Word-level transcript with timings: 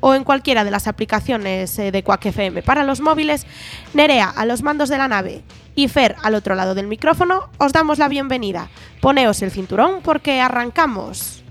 o 0.00 0.14
en 0.16 0.24
cualquiera 0.24 0.64
de 0.64 0.72
las 0.72 0.88
aplicaciones 0.88 1.78
eh, 1.78 1.92
de 1.92 2.02
Quack 2.02 2.26
FM 2.26 2.62
para 2.62 2.82
los 2.82 3.00
móviles, 3.00 3.46
Nerea 3.94 4.30
a 4.30 4.44
los 4.46 4.64
mandos 4.64 4.88
de 4.88 4.98
la 4.98 5.06
nave 5.06 5.44
y 5.76 5.86
Fer 5.86 6.16
al 6.24 6.34
otro 6.34 6.56
lado 6.56 6.74
del 6.74 6.88
micrófono, 6.88 7.50
os 7.58 7.72
damos 7.72 7.98
la 7.98 8.08
bienvenida. 8.08 8.68
Poneos 9.00 9.40
el 9.42 9.52
cinturón 9.52 10.00
porque 10.02 10.40
arrancamos. 10.40 11.44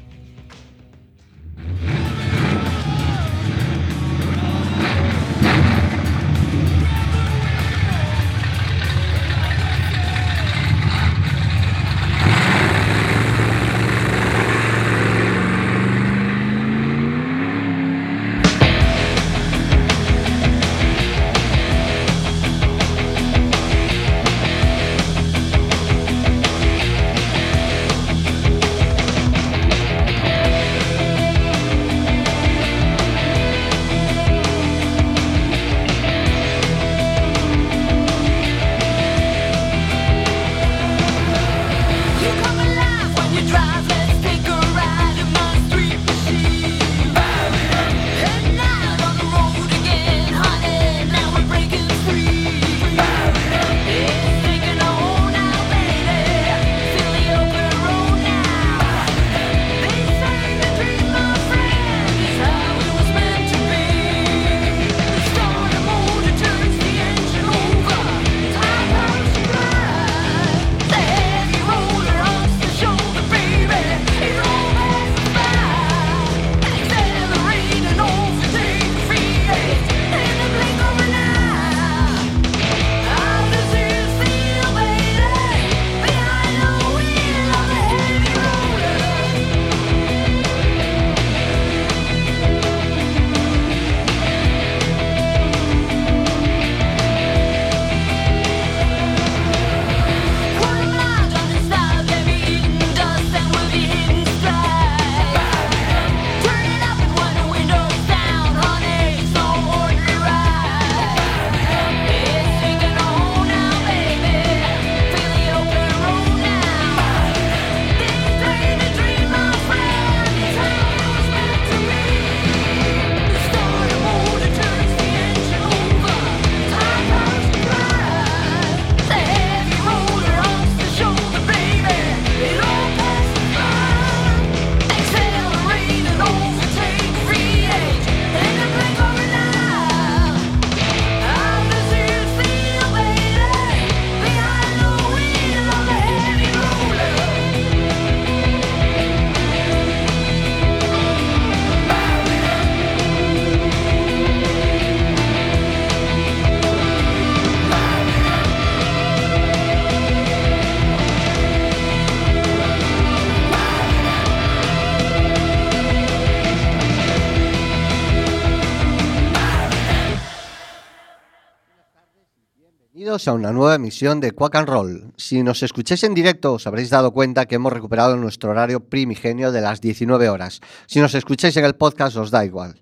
A 173.25 173.33
una 173.33 173.51
nueva 173.51 173.73
emisión 173.73 174.19
de 174.19 174.31
Quack 174.31 174.55
and 174.55 174.69
Roll. 174.69 175.11
Si 175.17 175.41
nos 175.41 175.63
escucháis 175.63 176.03
en 176.03 176.13
directo 176.13 176.53
os 176.53 176.67
habréis 176.67 176.91
dado 176.91 177.11
cuenta 177.11 177.47
que 177.47 177.55
hemos 177.55 177.73
recuperado 177.73 178.15
nuestro 178.15 178.51
horario 178.51 178.79
primigenio 178.81 179.51
de 179.51 179.61
las 179.61 179.81
19 179.81 180.29
horas. 180.29 180.61
Si 180.85 180.99
nos 180.99 181.15
escucháis 181.15 181.57
en 181.57 181.65
el 181.65 181.73
podcast 181.73 182.15
os 182.17 182.29
da 182.29 182.45
igual. 182.45 182.79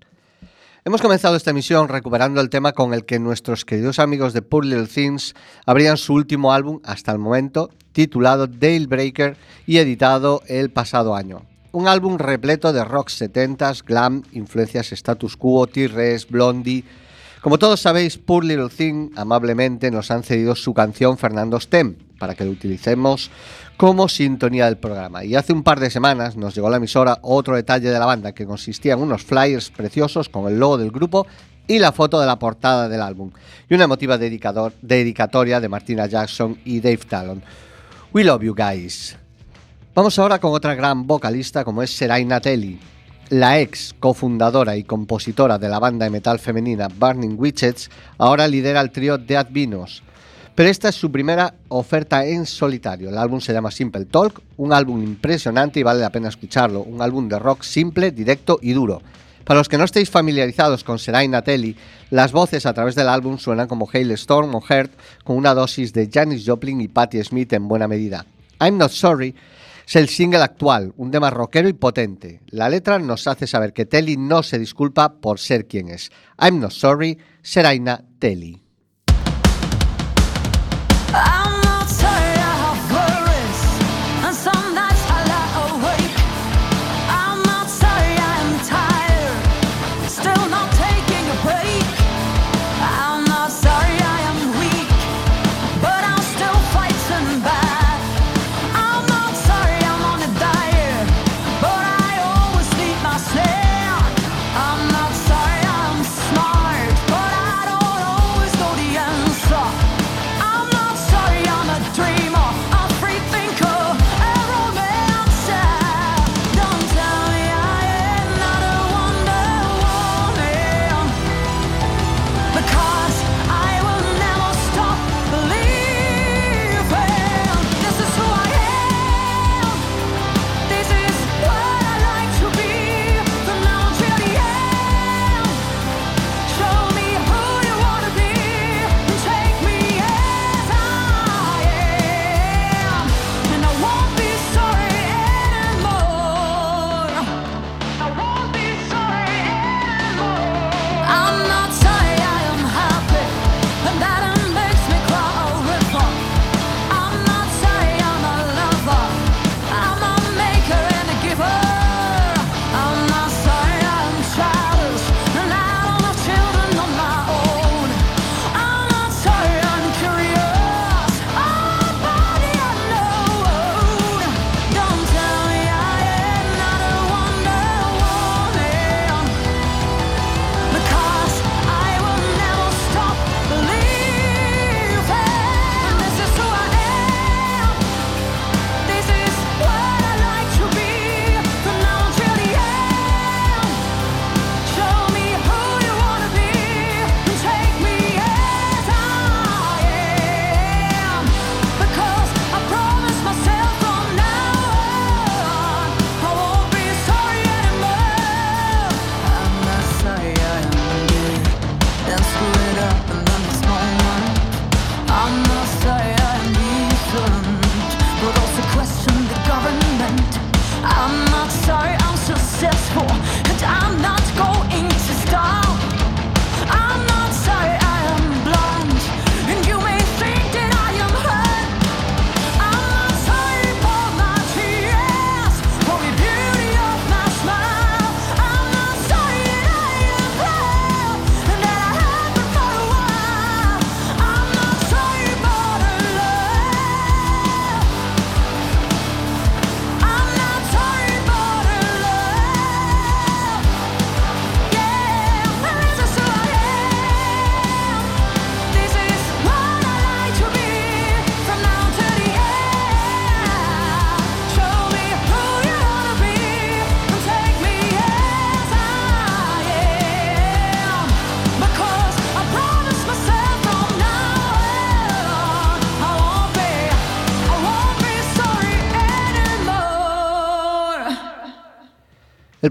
Hemos 0.84 1.00
comenzado 1.00 1.36
esta 1.36 1.52
emisión 1.52 1.88
recuperando 1.88 2.42
el 2.42 2.50
tema 2.50 2.72
con 2.72 2.92
el 2.92 3.06
que 3.06 3.18
nuestros 3.18 3.64
queridos 3.64 3.98
amigos 3.98 4.34
de 4.34 4.42
Poor 4.42 4.66
Little 4.66 4.88
Things 4.88 5.34
abrían 5.64 5.96
su 5.96 6.12
último 6.12 6.52
álbum 6.52 6.80
hasta 6.84 7.12
el 7.12 7.18
momento, 7.18 7.70
titulado 7.92 8.46
Dale 8.46 8.86
Breaker 8.86 9.38
y 9.66 9.78
editado 9.78 10.42
el 10.48 10.70
pasado 10.70 11.14
año. 11.14 11.46
Un 11.72 11.88
álbum 11.88 12.18
repleto 12.18 12.74
de 12.74 12.84
rock 12.84 13.08
70s, 13.08 13.84
glam, 13.86 14.22
influencias 14.32 14.92
status 14.92 15.36
quo, 15.38 15.66
T-Rex, 15.66 16.28
Blondie, 16.28 16.84
como 17.46 17.60
todos 17.60 17.78
sabéis, 17.78 18.18
Poor 18.18 18.44
Little 18.44 18.70
Thing 18.70 19.10
amablemente 19.14 19.92
nos 19.92 20.10
han 20.10 20.24
cedido 20.24 20.56
su 20.56 20.74
canción 20.74 21.16
Fernando 21.16 21.60
Stem 21.60 21.94
para 22.18 22.34
que 22.34 22.44
lo 22.44 22.50
utilicemos 22.50 23.30
como 23.76 24.08
sintonía 24.08 24.64
del 24.64 24.78
programa. 24.78 25.22
Y 25.22 25.36
hace 25.36 25.52
un 25.52 25.62
par 25.62 25.78
de 25.78 25.88
semanas 25.88 26.36
nos 26.36 26.56
llegó 26.56 26.66
a 26.66 26.70
la 26.70 26.78
emisora 26.78 27.20
otro 27.22 27.54
detalle 27.54 27.88
de 27.88 27.98
la 28.00 28.04
banda 28.04 28.32
que 28.32 28.46
consistía 28.46 28.94
en 28.94 28.98
unos 28.98 29.22
flyers 29.22 29.70
preciosos 29.70 30.28
con 30.28 30.48
el 30.48 30.58
logo 30.58 30.76
del 30.76 30.90
grupo 30.90 31.24
y 31.68 31.78
la 31.78 31.92
foto 31.92 32.18
de 32.18 32.26
la 32.26 32.36
portada 32.36 32.88
del 32.88 33.00
álbum 33.00 33.30
y 33.70 33.74
una 33.74 33.84
emotiva 33.84 34.18
dedicatoria 34.18 35.60
de 35.60 35.68
Martina 35.68 36.06
Jackson 36.06 36.58
y 36.64 36.80
Dave 36.80 37.02
Talon. 37.08 37.44
We 38.12 38.24
love 38.24 38.42
you 38.42 38.56
guys. 38.56 39.16
Vamos 39.94 40.18
ahora 40.18 40.40
con 40.40 40.52
otra 40.52 40.74
gran 40.74 41.06
vocalista 41.06 41.64
como 41.64 41.84
es 41.84 41.96
Seraina 41.96 42.40
Telly 42.40 42.95
la 43.28 43.60
ex 43.60 43.94
cofundadora 43.98 44.76
y 44.76 44.84
compositora 44.84 45.58
de 45.58 45.68
la 45.68 45.78
banda 45.78 46.04
de 46.04 46.10
metal 46.10 46.38
femenina 46.38 46.88
Burning 46.88 47.36
Witches 47.36 47.90
ahora 48.18 48.46
lidera 48.46 48.80
el 48.80 48.90
trío 48.90 49.18
Dead 49.18 49.46
Vinos. 49.50 50.02
Pero 50.54 50.70
esta 50.70 50.88
es 50.88 50.94
su 50.94 51.12
primera 51.12 51.54
oferta 51.68 52.24
en 52.24 52.46
solitario. 52.46 53.10
El 53.10 53.18
álbum 53.18 53.40
se 53.40 53.52
llama 53.52 53.70
Simple 53.70 54.06
Talk, 54.06 54.40
un 54.56 54.72
álbum 54.72 55.02
impresionante 55.02 55.80
y 55.80 55.82
vale 55.82 56.00
la 56.00 56.10
pena 56.10 56.28
escucharlo. 56.28 56.80
Un 56.82 57.02
álbum 57.02 57.28
de 57.28 57.38
rock 57.38 57.62
simple, 57.62 58.10
directo 58.10 58.58
y 58.62 58.72
duro. 58.72 59.02
Para 59.44 59.60
los 59.60 59.68
que 59.68 59.76
no 59.76 59.84
estéis 59.84 60.08
familiarizados 60.08 60.82
con 60.82 60.98
Seraina 60.98 61.42
Telly, 61.42 61.76
las 62.10 62.32
voces 62.32 62.64
a 62.64 62.72
través 62.72 62.94
del 62.94 63.08
álbum 63.08 63.38
suenan 63.38 63.68
como 63.68 63.88
Hailstorm 63.92 64.54
o 64.54 64.62
Heart, 64.62 64.92
con 65.24 65.36
una 65.36 65.52
dosis 65.52 65.92
de 65.92 66.08
Janis 66.10 66.44
Joplin 66.46 66.80
y 66.80 66.88
Patti 66.88 67.22
Smith 67.22 67.52
en 67.52 67.68
buena 67.68 67.86
medida. 67.86 68.24
I'm 68.58 68.78
Not 68.78 68.92
Sorry 68.92 69.34
es 69.86 69.94
el 69.94 70.08
single 70.08 70.42
actual, 70.42 70.92
un 70.96 71.12
tema 71.12 71.30
rockero 71.30 71.68
y 71.68 71.72
potente. 71.72 72.42
La 72.48 72.68
letra 72.68 72.98
nos 72.98 73.28
hace 73.28 73.46
saber 73.46 73.72
que 73.72 73.86
Telly 73.86 74.16
no 74.16 74.42
se 74.42 74.58
disculpa 74.58 75.20
por 75.20 75.38
ser 75.38 75.66
quien 75.66 75.88
es. 75.88 76.10
I'm 76.40 76.58
not 76.58 76.72
sorry, 76.72 77.16
Seraina 77.40 78.04
Telly. 78.18 78.65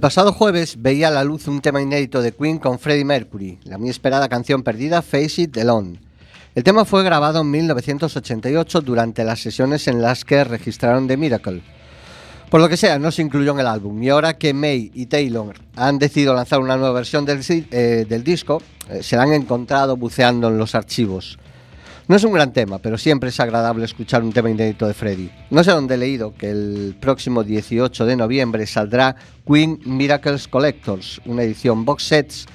Pasado 0.05 0.31
jueves 0.31 0.83
veía 0.83 1.07
a 1.07 1.11
la 1.11 1.23
luz 1.23 1.47
un 1.47 1.61
tema 1.61 1.81
inédito 1.81 2.21
de 2.21 2.31
Queen 2.31 2.59
con 2.59 2.77
Freddie 2.77 3.03
Mercury, 3.03 3.57
la 3.63 3.79
muy 3.79 3.89
esperada 3.89 4.29
canción 4.29 4.61
perdida 4.61 5.01
Face 5.01 5.41
It 5.41 5.57
Alone. 5.57 5.99
El 6.53 6.63
tema 6.63 6.85
fue 6.85 7.03
grabado 7.03 7.41
en 7.41 7.49
1988 7.49 8.81
durante 8.81 9.23
las 9.23 9.39
sesiones 9.39 9.87
en 9.87 10.03
las 10.03 10.23
que 10.23 10.43
registraron 10.43 11.07
The 11.07 11.17
Miracle. 11.17 11.63
Por 12.51 12.61
lo 12.61 12.69
que 12.69 12.77
sea, 12.77 12.99
no 12.99 13.09
se 13.09 13.23
incluyó 13.23 13.53
en 13.53 13.61
el 13.61 13.65
álbum 13.65 14.03
y 14.03 14.09
ahora 14.09 14.37
que 14.37 14.53
May 14.53 14.91
y 14.93 15.07
Taylor 15.07 15.55
han 15.75 15.97
decidido 15.97 16.35
lanzar 16.35 16.59
una 16.59 16.77
nueva 16.77 16.93
versión 16.93 17.25
del, 17.25 17.41
eh, 17.49 18.21
disco, 18.23 18.61
eh, 18.91 19.01
se 19.01 19.15
la 19.15 19.23
han 19.23 19.33
encontrado 19.33 19.97
buceando 19.97 20.49
en 20.49 20.59
los 20.59 20.75
archivos. 20.75 21.39
No 22.07 22.17
es 22.17 22.23
un 22.23 22.33
gran 22.33 22.53
tema, 22.53 22.77
pero 22.77 22.99
siempre 22.99 23.29
es 23.29 23.39
agradable 23.39 23.83
escuchar 23.83 24.21
un 24.21 24.31
tema 24.31 24.51
inédito 24.51 24.85
de 24.85 24.93
Freddy. 24.93 25.31
No 25.49 25.63
sé 25.63 25.71
dónde 25.71 25.95
he 25.95 25.97
leído 25.97 26.35
que 26.35 26.51
el 26.51 26.95
próximo 26.99 27.43
18 27.43 28.05
de 28.05 28.15
noviembre 28.15 28.67
saldrá 28.67 29.15
Queen 29.43 29.79
Miracles 29.85 30.47
Collectors, 30.47 31.19
una 31.25 31.41
edición 31.41 31.83
box 31.83 32.03
sets 32.03 32.45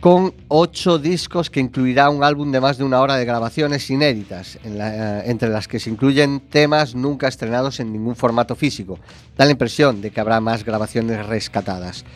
con 0.00 0.32
ocho 0.46 0.98
discos 0.98 1.50
que 1.50 1.60
incluirá 1.60 2.08
un 2.08 2.24
álbum 2.24 2.50
de 2.50 2.60
más 2.60 2.78
de 2.78 2.84
una 2.84 3.00
hora 3.00 3.16
de 3.16 3.26
grabaciones 3.26 3.90
inéditas, 3.90 4.58
entre 4.64 5.50
las 5.50 5.68
que 5.68 5.80
se 5.80 5.90
incluyen 5.90 6.40
temas 6.48 6.94
nunca 6.94 7.28
estrenados 7.28 7.80
en 7.80 7.92
ningún 7.92 8.16
formato 8.16 8.56
físico. 8.56 8.98
Da 9.36 9.44
la 9.44 9.50
impresión 9.50 10.00
de 10.00 10.10
que 10.10 10.20
habrá 10.20 10.40
más 10.40 10.64
grabaciones 10.64 11.26
rescatadas. 11.26 12.06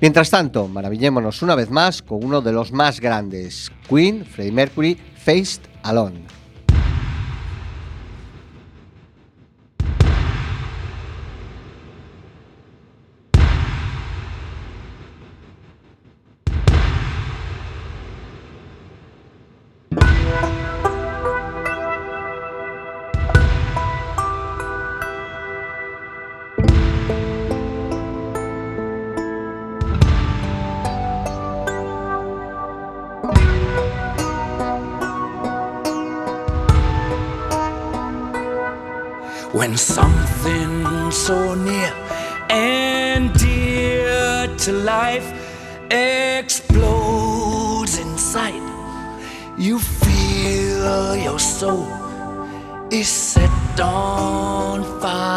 Mientras 0.00 0.28
tanto, 0.28 0.68
maravillémonos 0.68 1.40
una 1.40 1.54
vez 1.54 1.70
más 1.70 2.02
con 2.02 2.22
uno 2.22 2.42
de 2.42 2.52
los 2.52 2.70
más 2.70 3.00
grandes, 3.00 3.72
Queen, 3.88 4.26
Freddie 4.26 4.52
Mercury, 4.52 4.98
Faced 5.16 5.62
Alone. 5.84 6.37
don't 53.78 54.82
fight. 55.00 55.27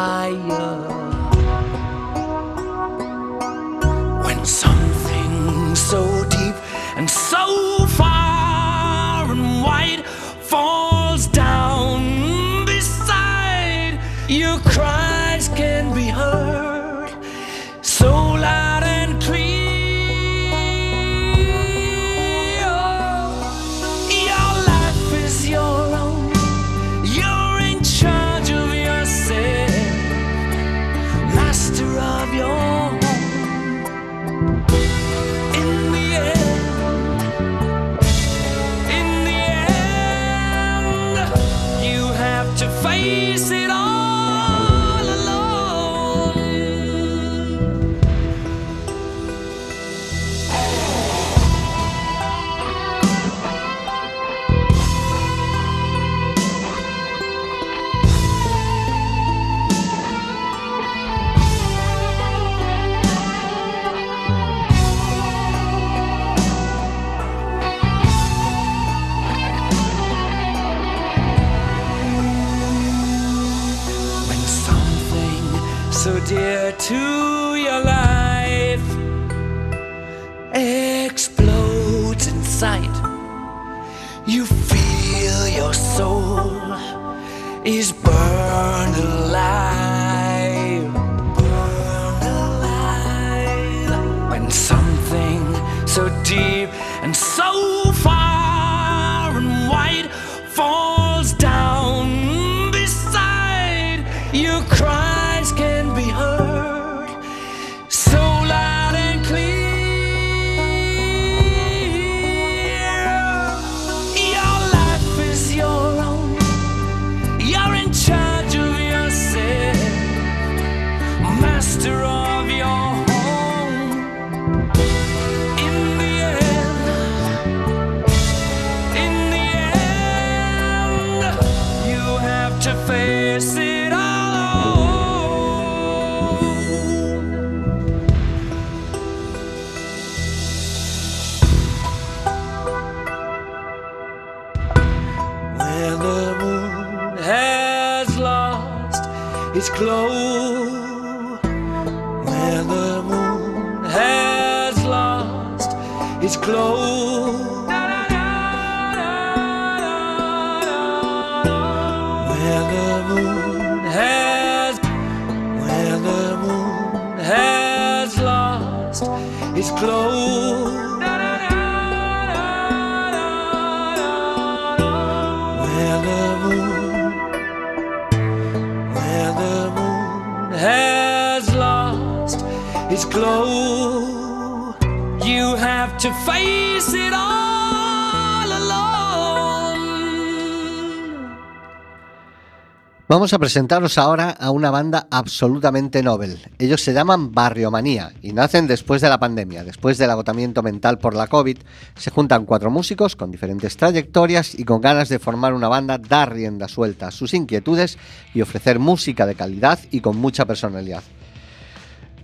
Vamos 193.11 193.33
a 193.33 193.39
presentaros 193.39 193.97
ahora 193.97 194.29
a 194.29 194.51
una 194.51 194.71
banda 194.71 195.05
absolutamente 195.11 196.01
novel. 196.01 196.39
Ellos 196.59 196.81
se 196.81 196.93
llaman 196.93 197.33
Barrio 197.33 197.69
Manía 197.69 198.13
y 198.21 198.31
nacen 198.31 198.67
después 198.67 199.01
de 199.01 199.09
la 199.09 199.19
pandemia. 199.19 199.65
Después 199.65 199.97
del 199.97 200.11
agotamiento 200.11 200.63
mental 200.63 200.97
por 200.97 201.13
la 201.13 201.27
COVID, 201.27 201.57
se 201.95 202.09
juntan 202.09 202.45
cuatro 202.45 202.71
músicos 202.71 203.17
con 203.17 203.29
diferentes 203.29 203.75
trayectorias 203.75 204.57
y 204.57 204.63
con 204.63 204.79
ganas 204.79 205.09
de 205.09 205.19
formar 205.19 205.53
una 205.53 205.67
banda, 205.67 205.97
dar 205.97 206.33
rienda 206.33 206.69
suelta 206.69 207.07
a 207.09 207.11
sus 207.11 207.33
inquietudes 207.33 207.97
y 208.33 208.41
ofrecer 208.41 208.79
música 208.79 209.25
de 209.25 209.35
calidad 209.35 209.77
y 209.91 209.99
con 209.99 210.15
mucha 210.15 210.45
personalidad. 210.45 211.03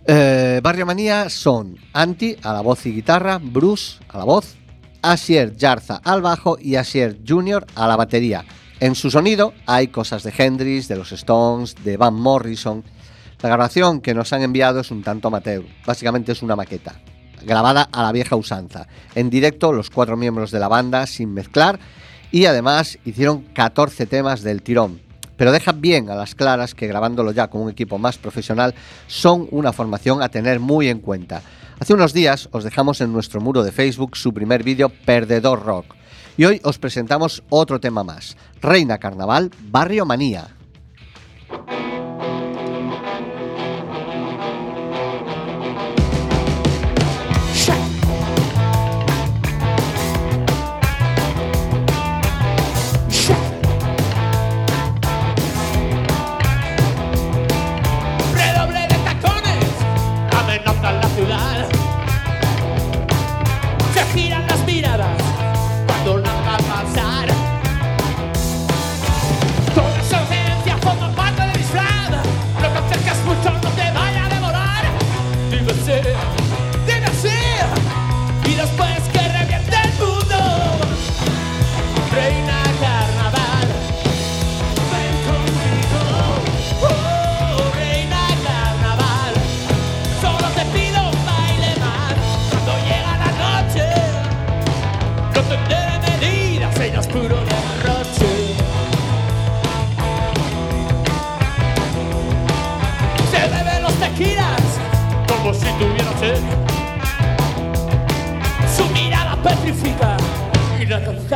Eh, 0.09 0.61
Barrio 0.63 0.85
Manía 0.85 1.29
son 1.29 1.75
Anti 1.91 2.37
a 2.41 2.53
la 2.53 2.61
voz 2.61 2.85
y 2.85 2.93
guitarra, 2.93 3.41
Bruce 3.43 3.97
a 4.07 4.19
la 4.19 4.23
voz, 4.23 4.55
Asier 5.01 5.57
Yarza 5.57 5.99
al 6.01 6.21
bajo 6.21 6.57
y 6.57 6.75
Asier 6.75 7.19
Junior 7.27 7.67
a 7.75 7.87
la 7.87 7.97
batería. 7.97 8.45
En 8.79 8.95
su 8.95 9.11
sonido 9.11 9.53
hay 9.65 9.89
cosas 9.89 10.23
de 10.23 10.33
Hendrix, 10.37 10.87
de 10.87 10.95
los 10.95 11.11
Stones, 11.11 11.75
de 11.83 11.97
Van 11.97 12.13
Morrison. 12.13 12.85
La 13.41 13.49
grabación 13.49 13.99
que 13.99 14.13
nos 14.13 14.31
han 14.31 14.43
enviado 14.43 14.79
es 14.79 14.91
un 14.91 15.03
tanto 15.03 15.27
amateur, 15.27 15.65
básicamente 15.85 16.31
es 16.31 16.41
una 16.41 16.55
maqueta, 16.55 17.01
grabada 17.45 17.89
a 17.91 18.03
la 18.03 18.13
vieja 18.13 18.37
usanza. 18.37 18.87
En 19.13 19.29
directo 19.29 19.73
los 19.73 19.89
cuatro 19.89 20.15
miembros 20.15 20.51
de 20.51 20.59
la 20.59 20.69
banda 20.69 21.05
sin 21.05 21.33
mezclar 21.33 21.79
y 22.31 22.45
además 22.45 22.97
hicieron 23.03 23.41
14 23.41 24.05
temas 24.05 24.41
del 24.41 24.61
tirón. 24.61 25.06
Pero 25.37 25.51
deja 25.51 25.71
bien 25.71 26.09
a 26.09 26.15
las 26.15 26.35
claras 26.35 26.75
que 26.75 26.87
grabándolo 26.87 27.31
ya 27.31 27.47
con 27.47 27.61
un 27.61 27.69
equipo 27.69 27.97
más 27.97 28.17
profesional 28.17 28.73
son 29.07 29.47
una 29.51 29.71
formación 29.71 30.21
a 30.21 30.29
tener 30.29 30.59
muy 30.59 30.89
en 30.89 30.99
cuenta. 30.99 31.41
Hace 31.79 31.93
unos 31.93 32.11
días 32.11 32.49
os 32.51 32.63
dejamos 32.63 33.01
en 33.01 33.13
nuestro 33.13 33.39
muro 33.39 33.63
de 33.63 33.71
Facebook 33.71 34.17
su 34.17 34.33
primer 34.33 34.63
vídeo 34.63 34.89
Perdedor 34.89 35.63
Rock 35.63 35.95
y 36.37 36.45
hoy 36.45 36.59
os 36.63 36.77
presentamos 36.77 37.43
otro 37.49 37.79
tema 37.79 38.03
más, 38.03 38.35
Reina 38.61 38.97
Carnaval, 38.97 39.51
Barrio 39.69 40.05
Manía. 40.05 40.47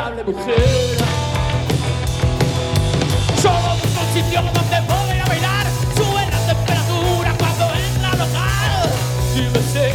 Inalcanzable 0.01 0.23
mujer. 0.23 0.97
Solo 3.41 3.75
busco 3.81 3.99
un 4.01 4.13
sitio 4.13 4.41
donde 4.41 4.77
poder 4.87 5.21
a 5.21 5.25
bailar. 5.25 5.65
Sube 5.95 6.23
la 6.29 6.39
temperatura 6.53 7.29
cuando 7.37 7.65
entra 7.75 8.09
al 8.11 8.17
local. 8.19 8.89
Dime 9.35 9.59
sí, 9.71 9.79
dime 9.79 9.90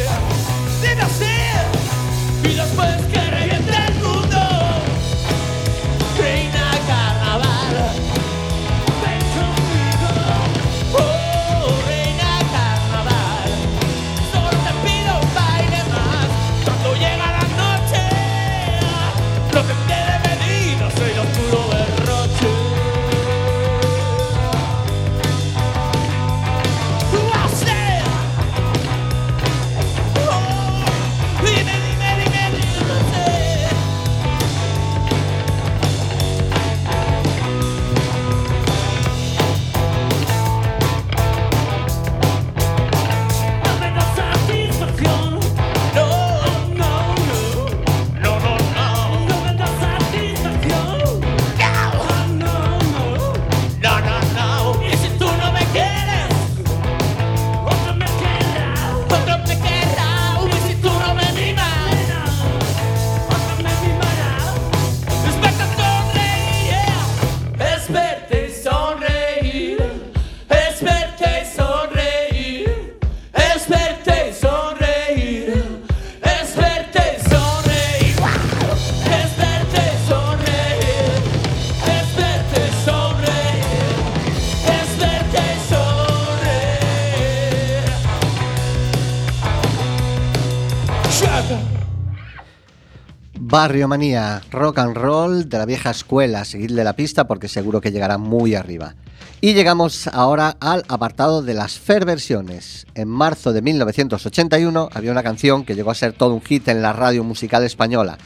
Barrio 93.56 93.88
Manía, 93.88 94.42
rock 94.50 94.80
and 94.80 94.94
roll 94.94 95.48
de 95.48 95.56
la 95.56 95.64
vieja 95.64 95.88
escuela, 95.88 96.44
seguidle 96.44 96.84
la 96.84 96.92
pista 96.92 97.26
porque 97.26 97.48
seguro 97.48 97.80
que 97.80 97.90
llegará 97.90 98.18
muy 98.18 98.54
arriba. 98.54 98.96
Y 99.40 99.54
llegamos 99.54 100.08
ahora 100.08 100.58
al 100.60 100.84
apartado 100.88 101.40
de 101.40 101.54
las 101.54 101.78
fair 101.78 102.04
versiones. 102.04 102.86
En 102.94 103.08
marzo 103.08 103.54
de 103.54 103.62
1981 103.62 104.90
había 104.92 105.10
una 105.10 105.22
canción 105.22 105.64
que 105.64 105.74
llegó 105.74 105.90
a 105.90 105.94
ser 105.94 106.12
todo 106.12 106.34
un 106.34 106.42
hit 106.42 106.68
en 106.68 106.82
la 106.82 106.92
radio 106.92 107.24
musical 107.24 107.64
española. 107.64 108.18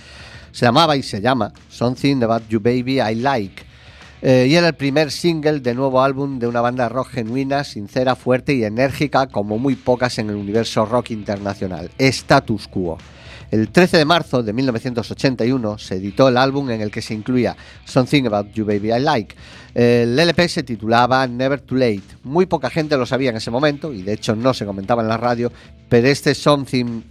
Se 0.50 0.66
llamaba 0.66 0.96
y 0.96 1.04
se 1.04 1.20
llama 1.20 1.52
Something 1.68 2.24
About 2.24 2.48
You 2.48 2.58
Baby 2.58 3.00
I 3.00 3.14
Like. 3.14 3.62
Eh, 4.22 4.48
y 4.50 4.56
era 4.56 4.66
el 4.66 4.74
primer 4.74 5.12
single 5.12 5.60
de 5.60 5.74
nuevo 5.76 6.02
álbum 6.02 6.40
de 6.40 6.48
una 6.48 6.60
banda 6.60 6.88
rock 6.88 7.10
genuina, 7.10 7.62
sincera, 7.62 8.16
fuerte 8.16 8.54
y 8.54 8.64
enérgica 8.64 9.28
como 9.28 9.58
muy 9.58 9.76
pocas 9.76 10.18
en 10.18 10.30
el 10.30 10.34
universo 10.34 10.86
rock 10.86 11.12
internacional, 11.12 11.88
Status 11.98 12.66
Quo. 12.66 12.98
El 13.50 13.70
13 13.70 13.98
de 13.98 14.04
marzo 14.04 14.44
de 14.44 14.52
1981 14.52 15.78
se 15.78 15.96
editó 15.96 16.28
el 16.28 16.36
álbum 16.36 16.70
en 16.70 16.82
el 16.82 16.90
que 16.92 17.02
se 17.02 17.14
incluía 17.14 17.56
Something 17.84 18.26
About 18.26 18.52
You 18.52 18.64
Baby 18.64 18.92
I 18.92 19.00
Like. 19.00 19.34
El 19.74 20.16
LP 20.16 20.48
se 20.48 20.62
titulaba 20.62 21.26
Never 21.26 21.60
Too 21.60 21.76
Late. 21.76 22.02
Muy 22.22 22.46
poca 22.46 22.70
gente 22.70 22.96
lo 22.96 23.06
sabía 23.06 23.30
en 23.30 23.36
ese 23.36 23.50
momento 23.50 23.92
y 23.92 24.02
de 24.02 24.12
hecho 24.12 24.36
no 24.36 24.54
se 24.54 24.64
comentaba 24.64 25.02
en 25.02 25.08
la 25.08 25.16
radio, 25.16 25.50
pero 25.88 26.06
este 26.06 26.34
Something 26.36 27.02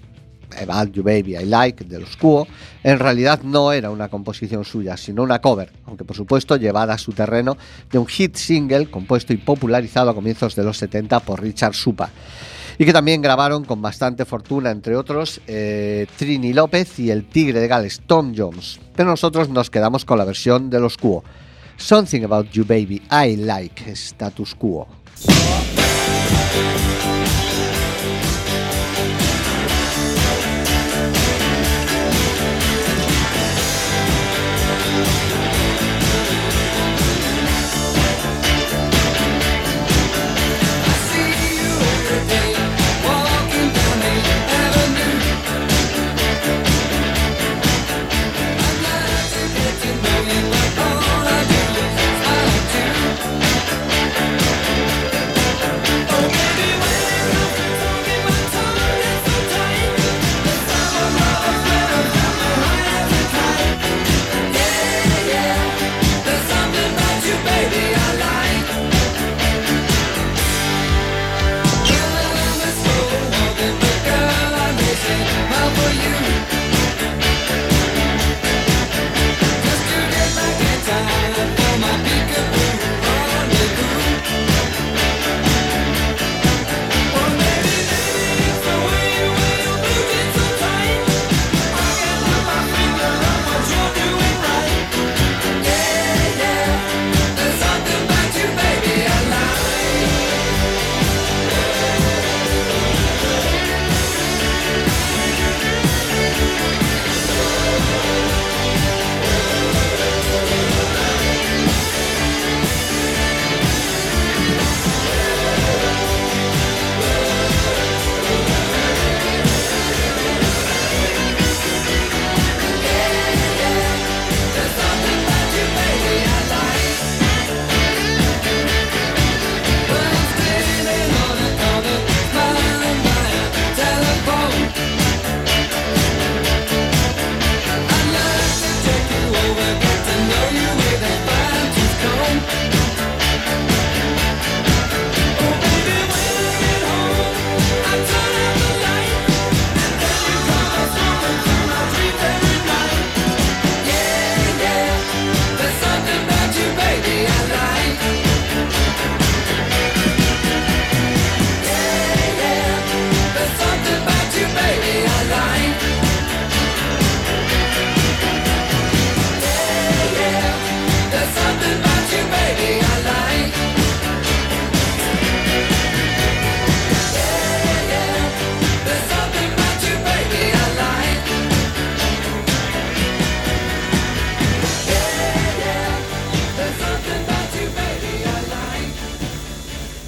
About 0.62 0.94
You 0.94 1.04
Baby 1.04 1.36
I 1.36 1.46
Like 1.46 1.84
de 1.84 2.00
los 2.00 2.16
Quo 2.16 2.48
en 2.84 3.00
realidad 3.00 3.42
no 3.44 3.74
era 3.74 3.90
una 3.90 4.08
composición 4.08 4.64
suya, 4.64 4.96
sino 4.96 5.24
una 5.24 5.42
cover, 5.42 5.74
aunque 5.86 6.06
por 6.06 6.16
supuesto 6.16 6.56
llevada 6.56 6.94
a 6.94 6.98
su 6.98 7.12
terreno 7.12 7.58
de 7.92 7.98
un 7.98 8.08
hit 8.08 8.36
single 8.38 8.90
compuesto 8.90 9.34
y 9.34 9.38
popularizado 9.38 10.10
a 10.10 10.16
comienzos 10.16 10.56
de 10.56 10.64
los 10.64 10.78
70 10.78 11.20
por 11.20 11.42
Richard 11.42 11.74
Supa 11.74 12.10
y 12.80 12.86
que 12.86 12.94
también 12.94 13.22
grabaron 13.22 13.66
con 13.66 13.82
bastante 13.82 14.24
fortuna, 14.24 14.72
entre 14.72 14.96
otros, 14.96 15.42
eh, 15.48 16.08
Trini 16.18 16.54
López 16.54 16.98
y 16.98 17.12
el 17.12 17.26
Tigre 17.28 17.60
de 17.60 17.68
Gales, 17.68 18.02
Tom 18.08 18.34
Jones. 18.36 18.80
Pero 18.96 19.10
nosotros 19.10 19.50
nos 19.50 19.70
quedamos 19.70 20.06
con 20.06 20.18
la 20.18 20.24
versión 20.24 20.70
de 20.70 20.80
los 20.80 20.96
Quo. 20.96 21.22
Something 21.76 22.24
About 22.24 22.50
You 22.52 22.64
Baby, 22.66 23.02
I 23.12 23.36
Like, 23.36 23.92
Status 23.92 24.56
Quo. 24.56 24.88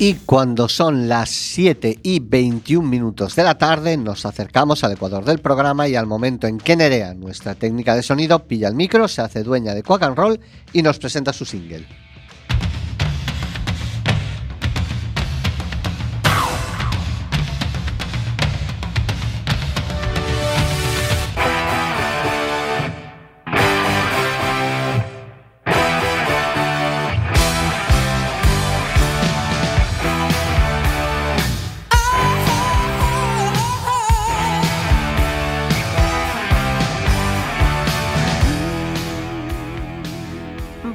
Y 0.03 0.15
cuando 0.15 0.67
son 0.67 1.07
las 1.07 1.29
7 1.29 1.99
y 2.01 2.21
21 2.21 2.89
minutos 2.89 3.35
de 3.35 3.43
la 3.43 3.59
tarde, 3.59 3.97
nos 3.97 4.25
acercamos 4.25 4.83
al 4.83 4.93
ecuador 4.93 5.23
del 5.25 5.37
programa 5.37 5.87
y 5.87 5.95
al 5.95 6.07
momento 6.07 6.47
en 6.47 6.57
que 6.57 6.75
Nerea, 6.75 7.13
nuestra 7.13 7.53
técnica 7.53 7.95
de 7.95 8.01
sonido, 8.01 8.47
pilla 8.47 8.67
el 8.67 8.73
micro, 8.73 9.07
se 9.07 9.21
hace 9.21 9.43
dueña 9.43 9.75
de 9.75 9.83
Quack 9.83 10.01
and 10.01 10.17
Roll 10.17 10.39
y 10.73 10.81
nos 10.81 10.97
presenta 10.97 11.31
su 11.33 11.45
single. 11.45 11.85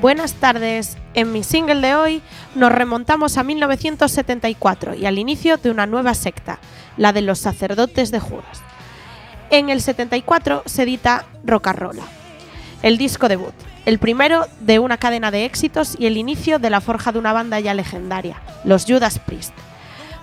Buenas 0.06 0.34
tardes. 0.34 0.96
En 1.14 1.32
mi 1.32 1.42
single 1.42 1.80
de 1.80 1.96
hoy 1.96 2.22
nos 2.54 2.70
remontamos 2.70 3.38
a 3.38 3.42
1974 3.42 4.94
y 4.94 5.04
al 5.04 5.18
inicio 5.18 5.56
de 5.56 5.68
una 5.68 5.84
nueva 5.86 6.14
secta, 6.14 6.60
la 6.96 7.12
de 7.12 7.22
los 7.22 7.40
sacerdotes 7.40 8.12
de 8.12 8.20
Judas. 8.20 8.62
En 9.50 9.68
el 9.68 9.80
74 9.80 10.62
se 10.64 10.84
edita 10.84 11.26
Rocarola, 11.42 12.04
el 12.84 12.98
disco 12.98 13.26
debut, 13.26 13.52
el 13.84 13.98
primero 13.98 14.46
de 14.60 14.78
una 14.78 14.96
cadena 14.96 15.32
de 15.32 15.44
éxitos 15.44 15.96
y 15.98 16.06
el 16.06 16.18
inicio 16.18 16.60
de 16.60 16.70
la 16.70 16.80
forja 16.80 17.10
de 17.10 17.18
una 17.18 17.32
banda 17.32 17.58
ya 17.58 17.74
legendaria, 17.74 18.40
los 18.62 18.84
Judas 18.84 19.18
Priest, 19.18 19.54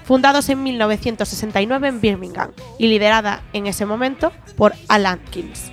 fundados 0.06 0.48
en 0.48 0.64
1969 0.64 1.90
en 1.90 2.00
Birmingham 2.00 2.52
y 2.80 2.88
liderada 2.88 3.42
en 3.52 3.68
ese 3.68 3.86
momento 3.86 4.32
por 4.56 4.76
Al 4.88 5.06
Atkins. 5.08 5.73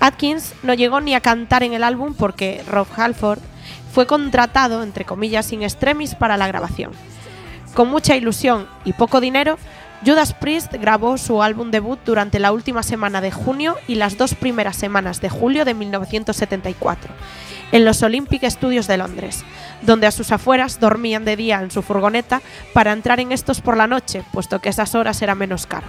Atkins 0.00 0.54
no 0.62 0.74
llegó 0.74 1.00
ni 1.00 1.14
a 1.14 1.20
cantar 1.20 1.62
en 1.62 1.74
el 1.74 1.84
álbum 1.84 2.14
porque 2.14 2.64
Rob 2.66 2.88
Halford 2.96 3.40
fue 3.92 4.06
contratado, 4.06 4.82
entre 4.82 5.04
comillas, 5.04 5.46
sin 5.46 5.62
extremis 5.62 6.14
para 6.14 6.36
la 6.36 6.46
grabación. 6.46 6.92
Con 7.74 7.88
mucha 7.88 8.16
ilusión 8.16 8.66
y 8.84 8.94
poco 8.94 9.20
dinero, 9.20 9.58
Judas 10.04 10.32
Priest 10.32 10.72
grabó 10.72 11.18
su 11.18 11.42
álbum 11.42 11.70
debut 11.70 11.98
durante 12.06 12.38
la 12.38 12.52
última 12.52 12.82
semana 12.82 13.20
de 13.20 13.30
junio 13.30 13.76
y 13.86 13.96
las 13.96 14.16
dos 14.16 14.34
primeras 14.34 14.76
semanas 14.76 15.20
de 15.20 15.28
julio 15.28 15.66
de 15.66 15.74
1974, 15.74 17.12
en 17.72 17.84
los 17.84 18.02
Olympic 18.02 18.48
Studios 18.48 18.86
de 18.86 18.96
Londres, 18.96 19.44
donde 19.82 20.06
a 20.06 20.10
sus 20.10 20.32
afueras 20.32 20.80
dormían 20.80 21.26
de 21.26 21.36
día 21.36 21.60
en 21.60 21.70
su 21.70 21.82
furgoneta 21.82 22.40
para 22.72 22.92
entrar 22.92 23.20
en 23.20 23.30
estos 23.30 23.60
por 23.60 23.76
la 23.76 23.86
noche, 23.86 24.24
puesto 24.32 24.60
que 24.60 24.70
esas 24.70 24.94
horas 24.94 25.20
era 25.20 25.34
menos 25.34 25.66
caro. 25.66 25.86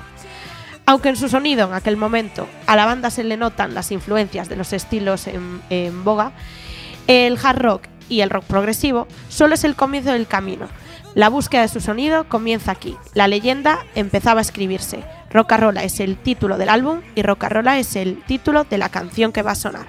Aunque 0.85 1.09
en 1.09 1.15
su 1.15 1.29
sonido 1.29 1.67
en 1.67 1.73
aquel 1.73 1.97
momento 1.97 2.47
a 2.67 2.75
la 2.75 2.85
banda 2.85 3.09
se 3.09 3.23
le 3.23 3.37
notan 3.37 3.73
las 3.73 3.91
influencias 3.91 4.49
de 4.49 4.55
los 4.55 4.73
estilos 4.73 5.27
en, 5.27 5.61
en 5.69 6.03
boga, 6.03 6.31
el 7.07 7.37
hard 7.41 7.59
rock 7.59 7.83
y 8.09 8.21
el 8.21 8.29
rock 8.29 8.43
progresivo 8.45 9.07
solo 9.29 9.55
es 9.55 9.63
el 9.63 9.75
comienzo 9.75 10.11
del 10.11 10.27
camino. 10.27 10.67
La 11.13 11.29
búsqueda 11.29 11.61
de 11.63 11.67
su 11.67 11.81
sonido 11.81 12.25
comienza 12.29 12.71
aquí. 12.71 12.95
La 13.13 13.27
leyenda 13.27 13.79
empezaba 13.95 14.39
a 14.39 14.41
escribirse. 14.41 15.03
Rocarola 15.29 15.83
es 15.83 15.99
el 15.99 16.17
título 16.17 16.57
del 16.57 16.69
álbum 16.69 17.01
y 17.15 17.21
Rocarola 17.21 17.79
es 17.79 17.95
el 17.95 18.23
título 18.23 18.63
de 18.63 18.77
la 18.77 18.89
canción 18.89 19.31
que 19.31 19.41
va 19.41 19.51
a 19.51 19.55
sonar. 19.55 19.87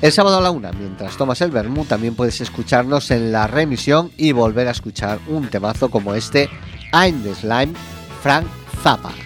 El 0.00 0.12
sábado 0.12 0.38
a 0.38 0.40
la 0.40 0.50
una, 0.50 0.72
mientras 0.72 1.18
tomas 1.18 1.42
el 1.42 1.50
vermú, 1.50 1.84
también 1.84 2.14
puedes 2.14 2.40
escucharnos 2.40 3.10
en 3.10 3.32
la 3.32 3.48
remisión 3.48 4.10
y 4.16 4.32
volver 4.32 4.68
a 4.68 4.70
escuchar 4.70 5.18
un 5.28 5.48
temazo 5.48 5.90
como 5.90 6.14
este, 6.14 6.48
I'm 6.94 7.22
the 7.22 7.34
Slime, 7.34 7.74
Frank 8.22 8.46
Zappa. 8.82 9.23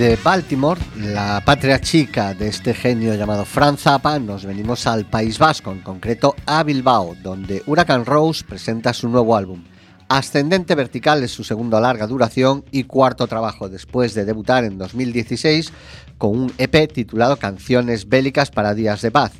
De 0.00 0.16
Baltimore, 0.16 0.80
la 0.96 1.42
patria 1.44 1.78
chica 1.78 2.32
de 2.32 2.48
este 2.48 2.72
genio 2.72 3.14
llamado 3.16 3.44
Franz 3.44 3.82
Zappa, 3.82 4.18
nos 4.18 4.46
venimos 4.46 4.86
al 4.86 5.04
País 5.04 5.38
Vasco, 5.38 5.72
en 5.72 5.80
concreto 5.80 6.34
a 6.46 6.62
Bilbao, 6.62 7.14
donde 7.22 7.62
Huracán 7.66 8.06
Rose 8.06 8.42
presenta 8.42 8.94
su 8.94 9.10
nuevo 9.10 9.36
álbum. 9.36 9.62
Ascendente 10.08 10.74
Vertical 10.74 11.22
es 11.22 11.32
su 11.32 11.44
segundo 11.44 11.78
larga 11.80 12.06
duración 12.06 12.64
y 12.70 12.84
cuarto 12.84 13.26
trabajo, 13.26 13.68
después 13.68 14.14
de 14.14 14.24
debutar 14.24 14.64
en 14.64 14.78
2016 14.78 15.70
con 16.16 16.30
un 16.30 16.52
EP 16.56 16.90
titulado 16.90 17.36
Canciones 17.36 18.08
Bélicas 18.08 18.50
para 18.50 18.72
Días 18.72 19.02
de 19.02 19.10
Paz. 19.10 19.32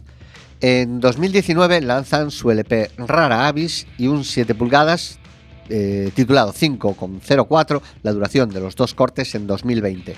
En 0.60 1.00
2019 1.00 1.80
lanzan 1.80 2.30
su 2.30 2.50
LP 2.50 2.90
Rara 2.98 3.46
Avis 3.48 3.86
y 3.96 4.08
un 4.08 4.24
7 4.24 4.54
pulgadas 4.54 5.18
eh, 5.70 6.10
titulado 6.14 6.52
5,04, 6.52 7.80
la 8.02 8.12
duración 8.12 8.50
de 8.50 8.60
los 8.60 8.76
dos 8.76 8.92
cortes 8.92 9.34
en 9.34 9.46
2020. 9.46 10.16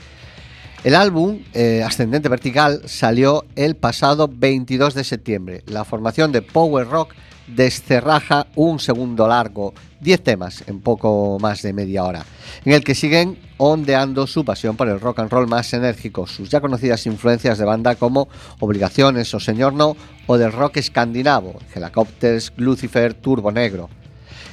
El 0.85 0.97
álbum 0.97 1.39
eh, 1.55 1.85
Ascendente 1.87 2.29
Vertical 2.29 2.83
salió 2.87 3.45
el 3.55 3.77
pasado 3.77 4.29
22 4.29 4.95
de 4.95 5.05
septiembre. 5.05 5.63
La 5.67 5.85
formación 5.85 6.33
de 6.33 6.43
Power 6.43 6.89
Rock 6.89 7.15
descerraja 7.47 8.49
un 8.57 8.81
segundo 8.81 9.29
largo, 9.29 9.75
10 10.01 10.25
temas 10.25 10.65
en 10.67 10.81
poco 10.81 11.39
más 11.41 11.63
de 11.63 11.73
media 11.73 12.03
hora, 12.03 12.25
en 12.65 12.73
el 12.73 12.83
que 12.83 12.97
siguen 12.97 13.39
ondeando 13.59 14.27
su 14.27 14.45
pasión 14.45 14.77
por 14.77 14.89
el 14.89 14.99
rock 14.99 15.21
and 15.21 15.31
roll 15.31 15.47
más 15.47 15.73
enérgico, 15.73 16.27
sus 16.27 16.51
ya 16.51 16.61
conocidas 16.61 17.07
influencias 17.07 17.59
de 17.59 17.65
banda 17.65 17.95
como 17.95 18.29
Obligaciones 18.59 19.33
o 19.35 19.39
Señor 19.39 19.75
No 19.75 19.97
o 20.27 20.37
del 20.37 20.51
rock 20.51 20.79
escandinavo, 20.79 21.61
Helicopters, 21.73 22.53
Lucifer, 22.57 23.15
Turbo 23.15 23.53
Negro 23.53 23.89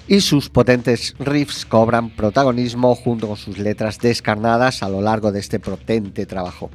y 0.09 0.21
sus 0.21 0.49
potentes 0.49 1.13
riffs 1.19 1.67
cobran 1.67 2.09
protagonismo 2.09 2.95
junto 2.95 3.27
con 3.27 3.37
sus 3.37 3.59
letras 3.59 3.99
descarnadas 3.99 4.81
a 4.81 4.89
lo 4.89 5.01
largo 5.01 5.31
de 5.31 5.39
este 5.39 5.59
potente 5.59 6.25
trabajo. 6.25 6.71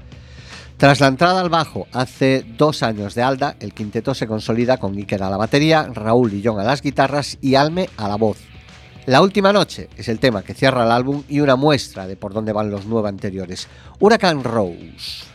Tras 0.76 1.00
la 1.00 1.08
entrada 1.08 1.40
al 1.40 1.48
bajo 1.48 1.88
hace 1.92 2.46
dos 2.56 2.84
años 2.84 3.16
de 3.16 3.22
Alda, 3.22 3.56
el 3.58 3.74
quinteto 3.74 4.14
se 4.14 4.28
consolida 4.28 4.76
con 4.76 4.96
Iker 4.96 5.20
a 5.24 5.30
la 5.30 5.36
batería, 5.36 5.88
Raúl 5.92 6.32
y 6.32 6.42
John 6.44 6.60
a 6.60 6.64
las 6.64 6.80
guitarras 6.80 7.36
y 7.40 7.56
Alme 7.56 7.90
a 7.96 8.08
la 8.08 8.16
voz. 8.16 8.38
La 9.06 9.20
última 9.20 9.52
noche 9.52 9.88
es 9.96 10.08
el 10.08 10.20
tema 10.20 10.42
que 10.44 10.54
cierra 10.54 10.84
el 10.84 10.92
álbum 10.92 11.24
y 11.28 11.40
una 11.40 11.56
muestra 11.56 12.06
de 12.06 12.16
por 12.16 12.34
dónde 12.34 12.52
van 12.52 12.70
los 12.70 12.86
nueve 12.86 13.08
anteriores. 13.08 13.66
Huracán 13.98 14.44
Rose. 14.44 15.33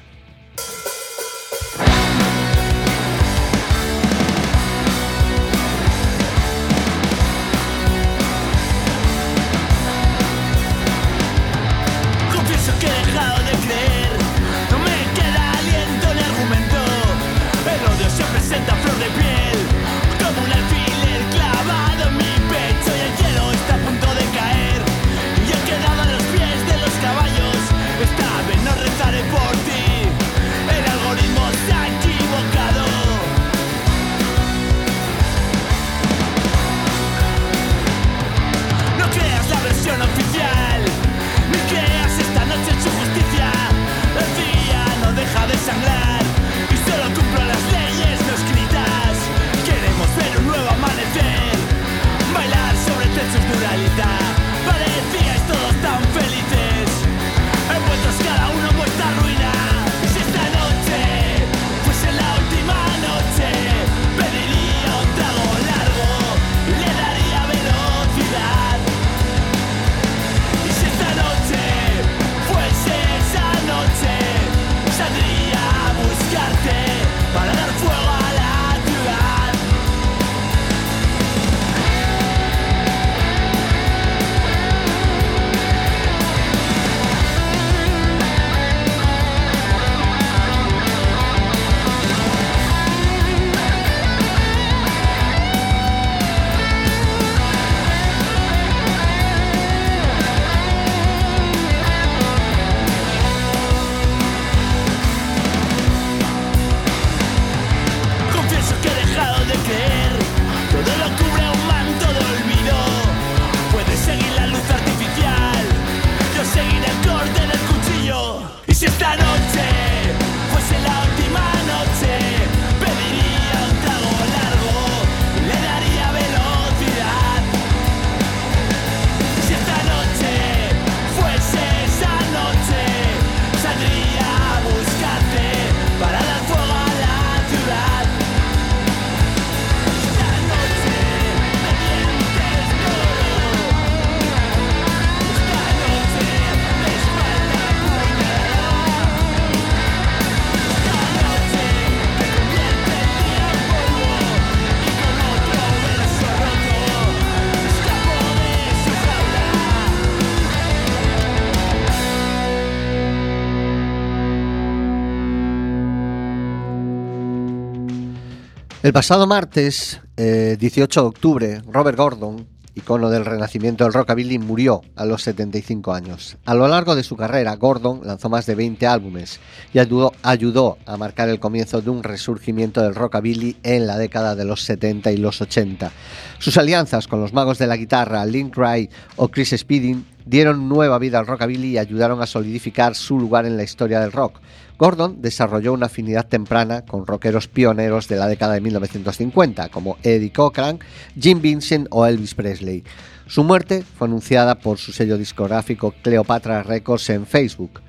El 168.89 168.93
pasado 168.93 169.27
martes, 169.27 170.01
eh, 170.17 170.57
18 170.59 171.01
de 171.01 171.07
octubre, 171.07 171.61
Robert 171.71 171.95
Gordon, 171.95 172.47
icono 172.73 173.11
del 173.11 173.23
renacimiento 173.23 173.83
del 173.83 173.93
rockabilly, 173.93 174.39
murió 174.39 174.81
a 174.95 175.05
los 175.05 175.21
75 175.21 175.93
años. 175.93 176.37
A 176.43 176.55
lo 176.55 176.67
largo 176.67 176.95
de 176.95 177.03
su 177.03 177.15
carrera, 177.15 177.55
Gordon 177.55 178.01
lanzó 178.03 178.29
más 178.29 178.47
de 178.47 178.55
20 178.55 178.87
álbumes 178.87 179.39
y 179.75 179.77
ayudó, 179.77 180.79
a 180.87 180.97
marcar 180.97 181.29
el 181.29 181.39
comienzo 181.39 181.83
de 181.83 181.91
un 181.91 182.01
resurgimiento 182.01 182.81
del 182.81 182.95
rockabilly 182.95 183.57
en 183.61 183.85
la 183.85 183.99
década 183.99 184.33
de 184.33 184.45
los 184.45 184.63
70 184.63 185.11
y 185.11 185.17
los 185.17 185.39
80. 185.39 185.91
Sus 186.39 186.57
alianzas 186.57 187.07
con 187.07 187.21
los 187.21 187.31
magos 187.31 187.59
de 187.59 187.67
la 187.67 187.77
guitarra, 187.77 188.25
Link 188.25 188.57
Wright 188.57 188.91
o 189.17 189.27
Chris 189.27 189.53
Speeding, 189.55 190.03
dieron 190.25 190.67
nueva 190.67 190.97
vida 190.97 191.19
al 191.19 191.27
rockabilly 191.27 191.73
y 191.73 191.77
ayudaron 191.77 192.23
a 192.23 192.25
solidificar 192.25 192.95
su 192.95 193.19
lugar 193.19 193.45
en 193.45 193.55
la 193.55 193.61
historia 193.61 193.99
del 193.99 194.11
rock. 194.11 194.39
Gordon 194.79 195.21
desarrolló 195.21 195.73
una 195.73 195.87
afinidad 195.87 196.25
temprana 196.25 196.85
con 196.85 197.05
rockeros 197.05 197.49
pioneros 197.49 198.07
de 198.07 198.15
la 198.15 198.27
década 198.27 198.53
de 198.53 198.61
1950, 198.61 199.67
como 199.67 199.97
Eddie 200.03 200.31
Cochran, 200.31 200.79
Jim 201.19 201.41
Vincent 201.41 201.87
o 201.91 202.05
Elvis 202.05 202.33
Presley. 202.33 202.85
Su 203.27 203.43
muerte 203.43 203.83
fue 203.83 204.07
anunciada 204.07 204.55
por 204.55 204.77
su 204.77 204.93
sello 204.93 205.17
discográfico 205.17 205.93
Cleopatra 206.01 206.63
Records 206.63 207.09
en 207.09 207.27
Facebook. 207.27 207.81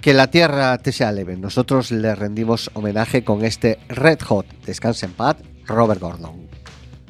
Que 0.00 0.14
la 0.14 0.28
tierra 0.28 0.78
te 0.78 0.92
sea 0.92 1.10
leve. 1.10 1.36
Nosotros 1.36 1.90
le 1.90 2.14
rendimos 2.14 2.70
homenaje 2.74 3.24
con 3.24 3.44
este 3.44 3.80
Red 3.88 4.20
Hot. 4.20 4.46
Descansa 4.64 5.06
en 5.06 5.14
paz, 5.14 5.38
Robert 5.66 6.00
Gordon. 6.00 6.48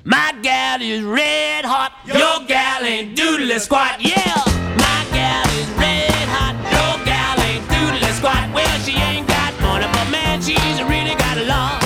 My 0.05 0.33
gal 0.43 0.81
is 0.81 1.05
red 1.05 1.67
hot. 1.67 1.93
Gal 2.07 3.61
squat. 3.61 4.01
My 4.01 5.07
gal 5.13 5.47
is 5.61 5.69
red 5.79 6.29
hot. 6.29 6.72
Squat. 8.23 8.55
Well, 8.55 8.79
she 8.85 8.93
ain't 8.93 9.27
got 9.27 9.53
money, 9.61 9.87
but 9.93 10.09
man, 10.11 10.41
she's 10.41 10.79
really 10.93 11.15
got 11.17 11.37
a 11.39 11.45
lot. 11.45 11.83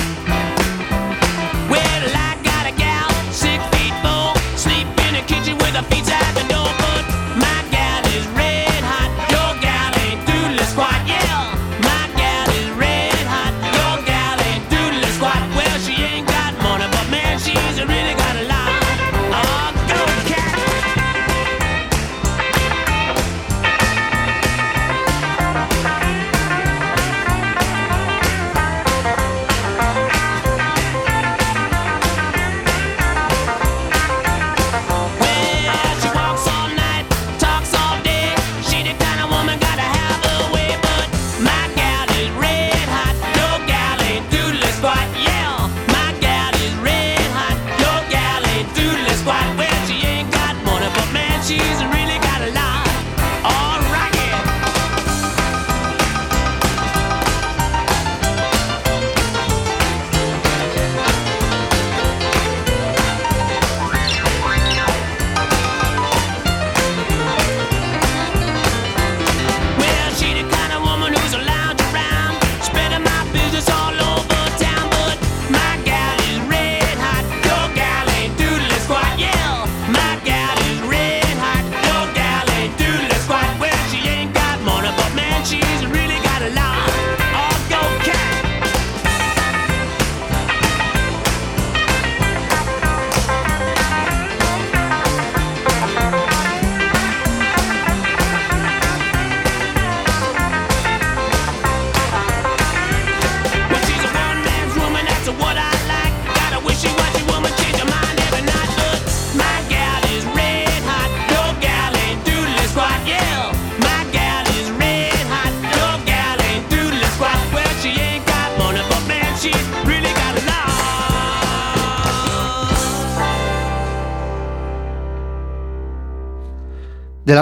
Well, 1.73 2.03
I 2.27 2.37
got 2.43 2.63
a 2.71 2.73
gal, 2.77 3.09
six 3.33 3.59
feet 3.73 3.95
four, 4.03 4.29
sleep 4.55 4.87
in 5.05 5.11
the 5.17 5.23
kitchen 5.25 5.57
with 5.57 5.73
her 5.75 5.85
feet 5.89 6.07
out 6.11 6.33
the 6.35 6.47
door. 6.47 6.56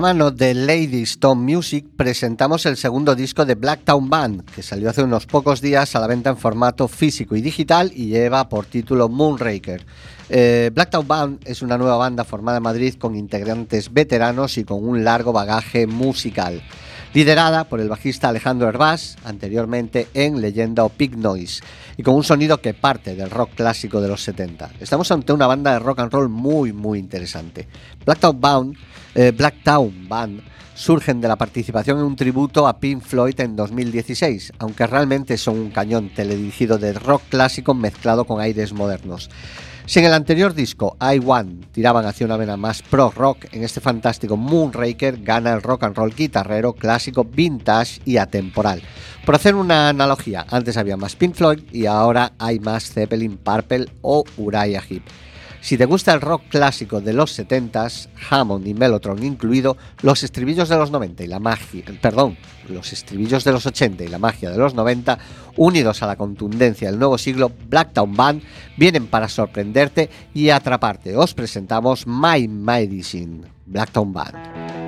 De 0.05 0.53
Lady 0.53 1.01
Stone 1.01 1.41
Music 1.41 1.83
presentamos 1.97 2.67
el 2.67 2.77
segundo 2.77 3.15
disco 3.15 3.43
de 3.43 3.55
Blacktown 3.55 4.07
Band, 4.07 4.45
que 4.51 4.61
salió 4.61 4.91
hace 4.91 5.01
unos 5.01 5.25
pocos 5.25 5.61
días 5.61 5.95
a 5.95 5.99
la 5.99 6.05
venta 6.05 6.29
en 6.29 6.37
formato 6.37 6.87
físico 6.87 7.35
y 7.35 7.41
digital 7.41 7.91
y 7.91 8.09
lleva 8.09 8.47
por 8.47 8.67
título 8.67 9.09
Moonraker. 9.09 9.83
Eh, 10.29 10.69
Blacktown 10.71 11.07
Band 11.07 11.39
es 11.45 11.63
una 11.63 11.79
nueva 11.79 11.97
banda 11.97 12.23
formada 12.23 12.57
en 12.57 12.63
Madrid 12.63 12.93
con 12.99 13.15
integrantes 13.15 13.91
veteranos 13.91 14.59
y 14.59 14.63
con 14.63 14.87
un 14.87 15.03
largo 15.03 15.33
bagaje 15.33 15.87
musical. 15.87 16.61
Liderada 17.15 17.63
por 17.63 17.79
el 17.79 17.89
bajista 17.89 18.29
Alejandro 18.29 18.69
Herbás, 18.69 19.17
anteriormente 19.23 20.07
en 20.13 20.39
Leyenda 20.39 20.83
o 20.83 20.89
Pig 20.89 21.17
Noise, 21.17 21.63
y 21.97 22.03
con 22.03 22.15
un 22.15 22.23
sonido 22.23 22.61
que 22.61 22.73
parte 22.73 23.15
del 23.15 23.29
rock 23.29 23.51
clásico 23.55 24.01
de 24.01 24.07
los 24.07 24.21
70. 24.23 24.71
Estamos 24.79 25.11
ante 25.11 25.33
una 25.33 25.47
banda 25.47 25.73
de 25.73 25.79
rock 25.79 25.99
and 25.99 26.11
roll 26.11 26.29
muy, 26.29 26.73
muy 26.73 26.99
interesante. 26.99 27.67
Blacktown 28.05 28.39
Band 28.39 28.75
eh, 29.15 29.31
Blacktown 29.31 30.09
Band 30.09 30.41
surgen 30.75 31.21
de 31.21 31.29
la 31.29 31.37
participación 31.37 31.99
en 31.99 32.03
un 32.03 32.17
tributo 32.17 32.67
a 32.67 32.77
Pink 32.77 33.01
Floyd 33.01 33.39
en 33.39 33.55
2016, 33.55 34.51
aunque 34.59 34.85
realmente 34.85 35.37
son 35.37 35.57
un 35.57 35.71
cañón 35.71 36.09
teledirigido 36.13 36.77
de 36.77 36.91
rock 36.91 37.21
clásico 37.29 37.73
mezclado 37.73 38.25
con 38.25 38.41
aires 38.41 38.73
modernos. 38.73 39.29
Si 39.87 39.99
en 39.99 40.05
el 40.05 40.13
anterior 40.13 40.55
disco, 40.55 40.97
I 40.99 41.21
One, 41.23 41.67
tiraban 41.71 42.07
hacia 42.07 42.25
una 42.25 42.37
vena 42.37 42.57
más 42.57 42.81
pro 42.81 43.13
rock, 43.15 43.45
en 43.51 43.63
este 43.63 43.79
fantástico 43.79 44.35
Moonraker 44.35 45.21
gana 45.21 45.53
el 45.53 45.61
rock 45.61 45.83
and 45.83 45.95
roll 45.95 46.15
guitarrero 46.15 46.73
clásico, 46.73 47.23
vintage 47.23 48.01
y 48.03 48.17
atemporal. 48.17 48.81
Por 49.27 49.35
hacer 49.35 49.53
una 49.53 49.89
analogía, 49.89 50.43
antes 50.49 50.77
había 50.77 50.97
más 50.97 51.15
Pink 51.15 51.35
Floyd 51.35 51.59
y 51.71 51.85
ahora 51.85 52.33
hay 52.39 52.59
más 52.59 52.91
Zeppelin, 52.91 53.37
Purple 53.37 53.85
o 54.01 54.23
Uriah 54.37 54.81
Heep. 54.89 55.03
Si 55.65 55.79
te 55.79 55.85
gusta 55.85 56.13
el 56.13 56.21
rock 56.21 56.43
clásico 56.49 57.01
de 57.01 57.11
los 57.11 57.39
70s, 57.39 58.09
Hammond 58.29 58.67
y 58.67 58.75
Mellotron 58.75 59.23
incluido, 59.23 59.77
los 60.03 60.21
estribillos 60.21 60.69
de 60.69 60.77
los 60.77 60.91
90 60.91 61.23
y 61.23 61.27
la 61.27 61.39
magia, 61.39 61.83
perdón, 61.99 62.37
los 62.69 62.93
estribillos 62.93 63.43
de 63.43 63.51
los 63.51 63.65
80 63.65 64.03
y 64.03 64.07
la 64.07 64.19
magia 64.19 64.51
de 64.51 64.59
los 64.59 64.75
90, 64.75 65.17
unidos 65.57 66.03
a 66.03 66.05
la 66.05 66.17
contundencia 66.17 66.91
del 66.91 66.99
nuevo 66.99 67.17
siglo, 67.17 67.51
Blacktown 67.67 68.15
Band 68.15 68.43
vienen 68.77 69.07
para 69.07 69.27
sorprenderte 69.27 70.11
y 70.35 70.51
atraparte. 70.51 71.17
Os 71.17 71.33
presentamos 71.33 72.05
My 72.05 72.47
Medicine, 72.47 73.47
Blacktown 73.65 74.13
Band. 74.13 74.84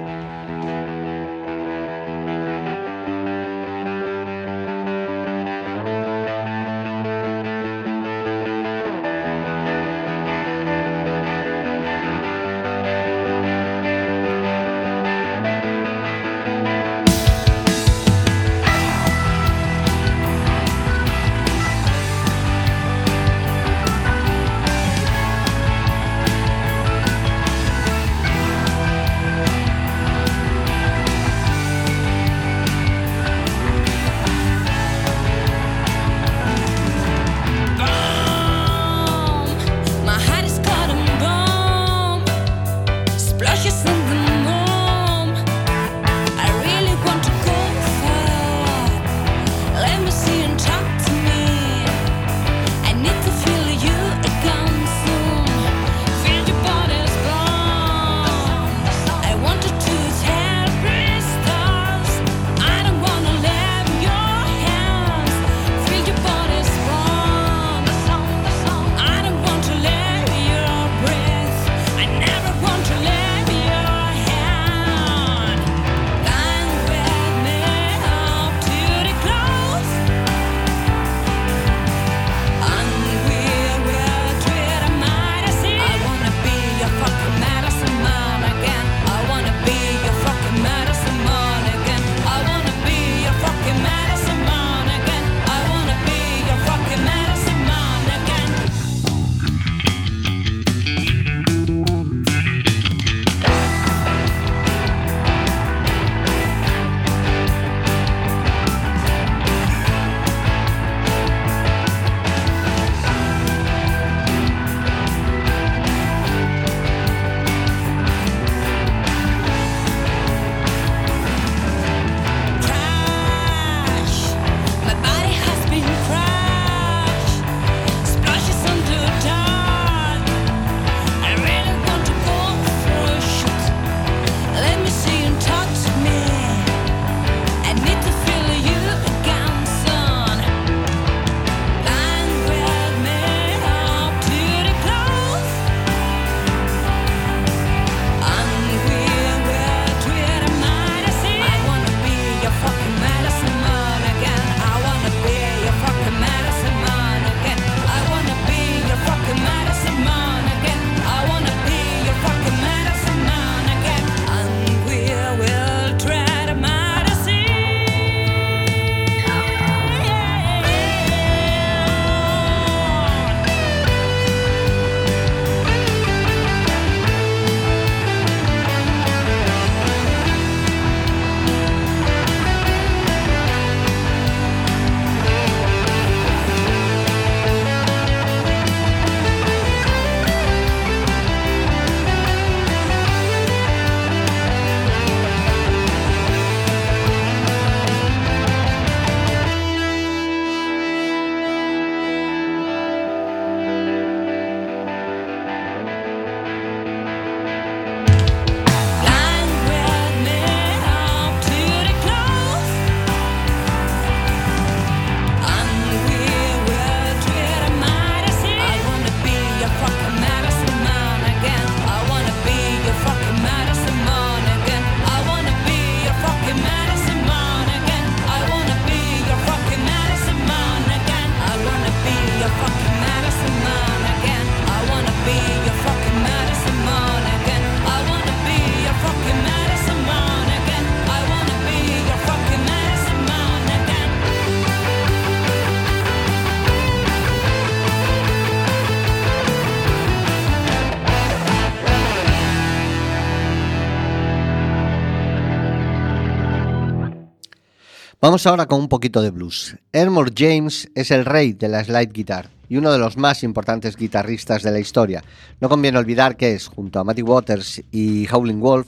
Vamos 258.28 258.46
ahora 258.46 258.66
con 258.66 258.82
un 258.82 258.90
poquito 258.90 259.22
de 259.22 259.32
blues. 259.32 259.78
Elmore 259.94 260.34
James 260.36 260.90
es 260.96 261.12
el 261.12 261.24
rey 261.24 261.54
de 261.54 261.70
la 261.70 261.82
slide 261.82 262.12
guitar 262.12 262.50
y 262.68 262.76
uno 262.76 262.92
de 262.92 263.00
los 263.00 263.16
más 263.16 263.42
importantes 263.42 263.96
guitarristas 263.96 264.64
de 264.64 264.72
la 264.72 264.80
historia. 264.80 265.24
No 265.62 265.70
conviene 265.70 265.98
olvidar 265.98 266.36
que 266.36 266.54
es, 266.54 266.68
junto 266.68 267.00
a 267.00 267.06
Matty 267.06 267.22
Waters 267.22 267.82
y 267.90 268.28
Howling 268.30 268.60
Wolf, 268.60 268.86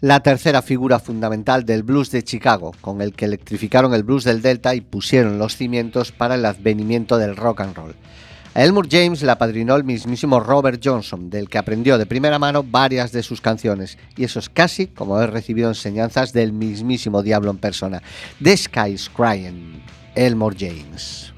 la 0.00 0.20
tercera 0.20 0.60
figura 0.60 0.98
fundamental 0.98 1.64
del 1.64 1.82
blues 1.82 2.10
de 2.10 2.24
Chicago, 2.24 2.72
con 2.82 3.00
el 3.00 3.14
que 3.14 3.24
electrificaron 3.24 3.94
el 3.94 4.02
blues 4.02 4.24
del 4.24 4.42
Delta 4.42 4.74
y 4.74 4.82
pusieron 4.82 5.38
los 5.38 5.56
cimientos 5.56 6.12
para 6.12 6.34
el 6.34 6.44
advenimiento 6.44 7.16
del 7.16 7.36
rock 7.36 7.62
and 7.62 7.74
roll. 7.74 7.94
A 8.56 8.62
Elmore 8.62 8.88
James 8.88 9.20
le 9.20 9.32
apadrinó 9.32 9.74
el 9.74 9.82
mismísimo 9.82 10.38
Robert 10.38 10.80
Johnson, 10.82 11.28
del 11.28 11.48
que 11.48 11.58
aprendió 11.58 11.98
de 11.98 12.06
primera 12.06 12.38
mano 12.38 12.62
varias 12.62 13.10
de 13.10 13.24
sus 13.24 13.40
canciones, 13.40 13.98
y 14.16 14.22
eso 14.22 14.38
es 14.38 14.48
casi 14.48 14.86
como 14.86 15.16
haber 15.16 15.32
recibido 15.32 15.68
enseñanzas 15.68 16.32
del 16.32 16.52
mismísimo 16.52 17.24
diablo 17.24 17.50
en 17.50 17.58
persona. 17.58 18.00
The 18.40 18.56
Sky's 18.56 19.10
Crying, 19.10 19.82
Elmore 20.14 20.54
James. 20.56 21.32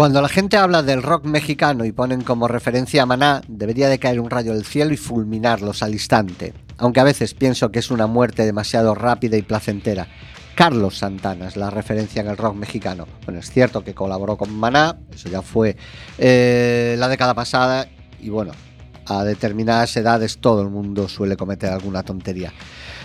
Cuando 0.00 0.22
la 0.22 0.30
gente 0.30 0.56
habla 0.56 0.82
del 0.82 1.02
rock 1.02 1.26
mexicano 1.26 1.84
y 1.84 1.92
ponen 1.92 2.22
como 2.22 2.48
referencia 2.48 3.02
a 3.02 3.06
Maná, 3.06 3.42
debería 3.48 3.90
de 3.90 3.98
caer 3.98 4.18
un 4.18 4.30
rayo 4.30 4.54
del 4.54 4.64
cielo 4.64 4.94
y 4.94 4.96
fulminarlos 4.96 5.82
al 5.82 5.92
instante, 5.92 6.54
aunque 6.78 7.00
a 7.00 7.04
veces 7.04 7.34
pienso 7.34 7.70
que 7.70 7.80
es 7.80 7.90
una 7.90 8.06
muerte 8.06 8.46
demasiado 8.46 8.94
rápida 8.94 9.36
y 9.36 9.42
placentera. 9.42 10.08
Carlos 10.54 10.96
Santana 10.96 11.48
es 11.48 11.58
la 11.58 11.68
referencia 11.68 12.22
en 12.22 12.28
el 12.28 12.38
rock 12.38 12.54
mexicano. 12.54 13.06
Bueno, 13.26 13.40
es 13.40 13.50
cierto 13.50 13.84
que 13.84 13.92
colaboró 13.92 14.38
con 14.38 14.58
Maná, 14.58 14.96
eso 15.12 15.28
ya 15.28 15.42
fue 15.42 15.76
eh, 16.16 16.96
la 16.98 17.08
década 17.08 17.34
pasada, 17.34 17.86
y 18.18 18.30
bueno, 18.30 18.52
a 19.04 19.22
determinadas 19.24 19.94
edades 19.98 20.38
todo 20.38 20.62
el 20.62 20.70
mundo 20.70 21.10
suele 21.10 21.36
cometer 21.36 21.68
alguna 21.68 22.02
tontería. 22.04 22.54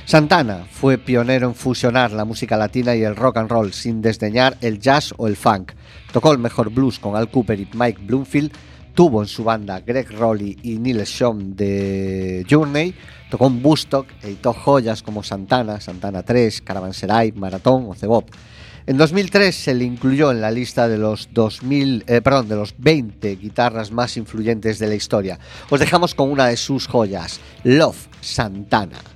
Santana 0.05 0.67
fue 0.69 0.99
pionero 0.99 1.47
en 1.47 1.55
fusionar 1.55 2.11
la 2.11 2.25
música 2.25 2.57
latina 2.57 2.95
y 2.95 3.01
el 3.01 3.15
rock 3.15 3.37
and 3.37 3.49
roll 3.49 3.73
sin 3.73 4.03
desdeñar 4.03 4.55
el 4.61 4.79
jazz 4.79 5.11
o 5.17 5.27
el 5.27 5.35
funk. 5.35 5.71
Tocó 6.13 6.31
el 6.31 6.37
mejor 6.37 6.69
blues 6.69 6.99
con 6.99 7.15
Al 7.15 7.31
Cooper 7.31 7.59
y 7.59 7.67
Mike 7.73 8.01
Bloomfield, 8.03 8.51
tuvo 8.93 9.23
en 9.23 9.27
su 9.27 9.43
banda 9.43 9.79
Greg 9.79 10.11
Rowley 10.11 10.59
y 10.61 10.77
Neil 10.77 11.03
Schon 11.05 11.55
de 11.55 12.45
Journey, 12.47 12.93
tocó 13.31 13.47
en 13.47 13.63
Bustock, 13.63 14.05
editó 14.21 14.53
joyas 14.53 15.01
como 15.01 15.23
Santana, 15.23 15.81
Santana 15.81 16.21
3, 16.21 16.61
Caravanserai, 16.61 17.31
Maratón 17.31 17.87
o 17.89 17.95
Cebop. 17.95 18.29
En 18.85 18.97
2003 18.97 19.55
se 19.55 19.73
le 19.73 19.85
incluyó 19.85 20.29
en 20.29 20.39
la 20.39 20.51
lista 20.51 20.87
de 20.87 20.99
los 20.99 21.29
2000, 21.33 22.03
eh, 22.05 22.21
perdón, 22.21 22.47
de 22.47 22.55
los 22.55 22.75
20 22.77 23.37
guitarras 23.37 23.91
más 23.91 24.17
influyentes 24.17 24.77
de 24.77 24.85
la 24.85 24.93
historia. 24.93 25.39
Os 25.71 25.79
dejamos 25.79 26.13
con 26.13 26.29
una 26.29 26.45
de 26.45 26.57
sus 26.57 26.85
joyas, 26.85 27.39
Love 27.63 28.07
Santana. 28.21 29.14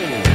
Whoa. 0.00 0.29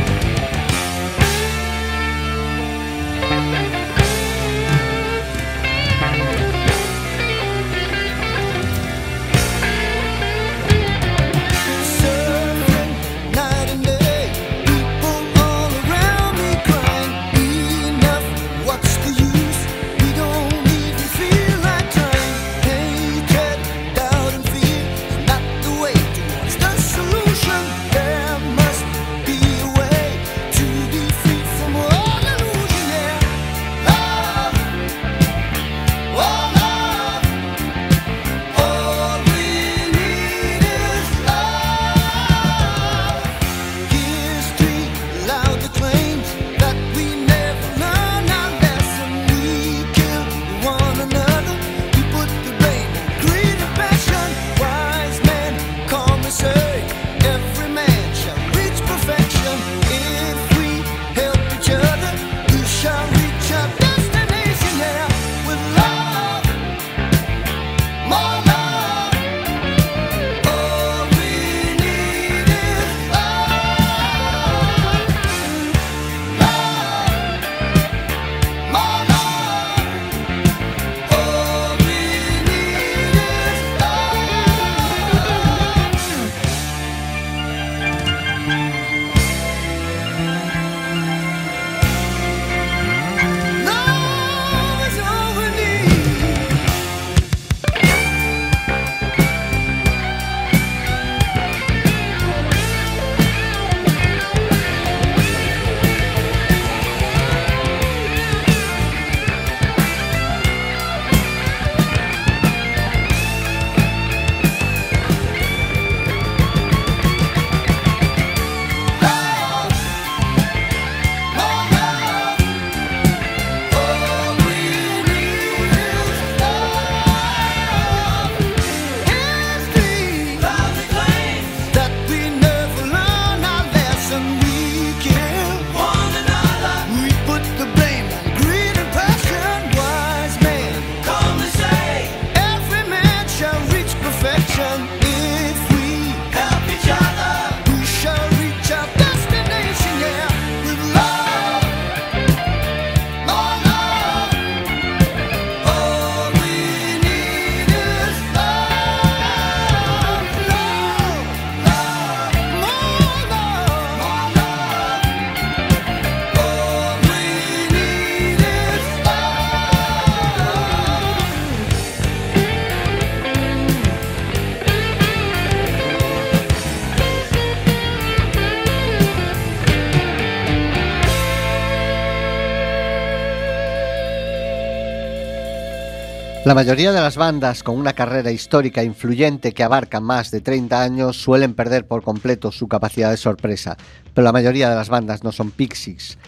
La 186.45 186.53
mayoría 186.53 186.91
de 186.91 187.01
las 187.01 187.17
bandas 187.17 187.63
con 187.63 187.75
una 187.75 187.93
carrera 187.93 188.29
histórica 188.29 188.83
influyente 188.83 189.51
que 189.51 189.63
abarca 189.63 189.99
más 189.99 190.29
de 190.29 190.41
30 190.41 190.79
años 190.79 191.17
suelen 191.17 191.55
perder 191.55 191.87
por 191.87 192.03
completo 192.03 192.51
su 192.51 192.67
capacidad 192.67 193.09
de 193.09 193.17
sorpresa, 193.17 193.77
pero 194.13 194.23
la 194.23 194.31
mayoría 194.31 194.69
de 194.69 194.75
las 194.75 194.89
bandas 194.89 195.23
no 195.23 195.31
son 195.31 195.49
Pixies. 195.49 196.19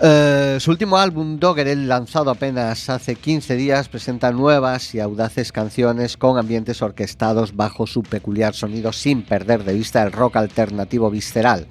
Eh, 0.00 0.56
su 0.60 0.70
último 0.70 0.96
álbum, 0.96 1.38
Doggerel, 1.38 1.88
lanzado 1.88 2.30
apenas 2.30 2.88
hace 2.88 3.16
15 3.16 3.56
días, 3.56 3.90
presenta 3.90 4.32
nuevas 4.32 4.94
y 4.94 5.00
audaces 5.00 5.52
canciones 5.52 6.16
con 6.16 6.38
ambientes 6.38 6.80
orquestados 6.80 7.54
bajo 7.54 7.86
su 7.86 8.02
peculiar 8.02 8.54
sonido 8.54 8.94
sin 8.94 9.20
perder 9.20 9.62
de 9.64 9.74
vista 9.74 10.02
el 10.04 10.12
rock 10.12 10.36
alternativo 10.36 11.10
visceral 11.10 11.66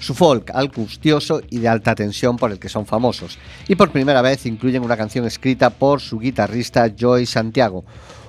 su 0.00 0.14
folk 0.14 0.50
angustioso 0.54 1.40
y 1.50 1.58
de 1.58 1.68
alta 1.68 1.94
tensión 1.94 2.36
por 2.36 2.52
el 2.52 2.58
que 2.58 2.68
son 2.68 2.86
famosos. 2.86 3.38
Y 3.66 3.74
por 3.74 3.90
primera 3.90 4.22
vez 4.22 4.46
incluyen 4.46 4.82
una 4.82 4.96
canción 4.96 5.24
escrita 5.26 5.70
por 5.70 6.00
su 6.00 6.18
guitarrista 6.18 6.88
Joy 6.94 7.26
Santiago, 7.26 7.84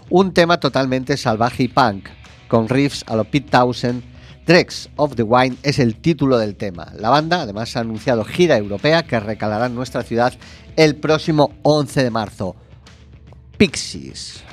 un 0.09 0.33
tema 0.33 0.59
totalmente 0.59 1.17
salvaje 1.17 1.63
y 1.63 1.67
punk, 1.67 2.09
con 2.47 2.67
riffs 2.67 3.03
a 3.07 3.15
lo 3.15 3.23
Pete 3.25 3.49
Townsend. 3.49 4.03
Dregs 4.45 4.89
of 4.95 5.15
the 5.15 5.21
Wine 5.21 5.57
es 5.61 5.77
el 5.77 5.97
título 5.97 6.39
del 6.39 6.55
tema. 6.55 6.91
La 6.97 7.09
banda 7.09 7.43
además 7.43 7.75
ha 7.77 7.81
anunciado 7.81 8.25
gira 8.25 8.57
europea 8.57 9.03
que 9.03 9.19
recalará 9.19 9.67
en 9.67 9.75
nuestra 9.75 10.01
ciudad 10.01 10.33
el 10.75 10.95
próximo 10.95 11.51
11 11.61 12.03
de 12.03 12.09
marzo. 12.09 12.55
Pixies. 13.57 14.43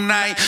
night. 0.00 0.41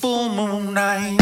Full 0.00 0.30
moon 0.30 0.72
night. 0.72 1.19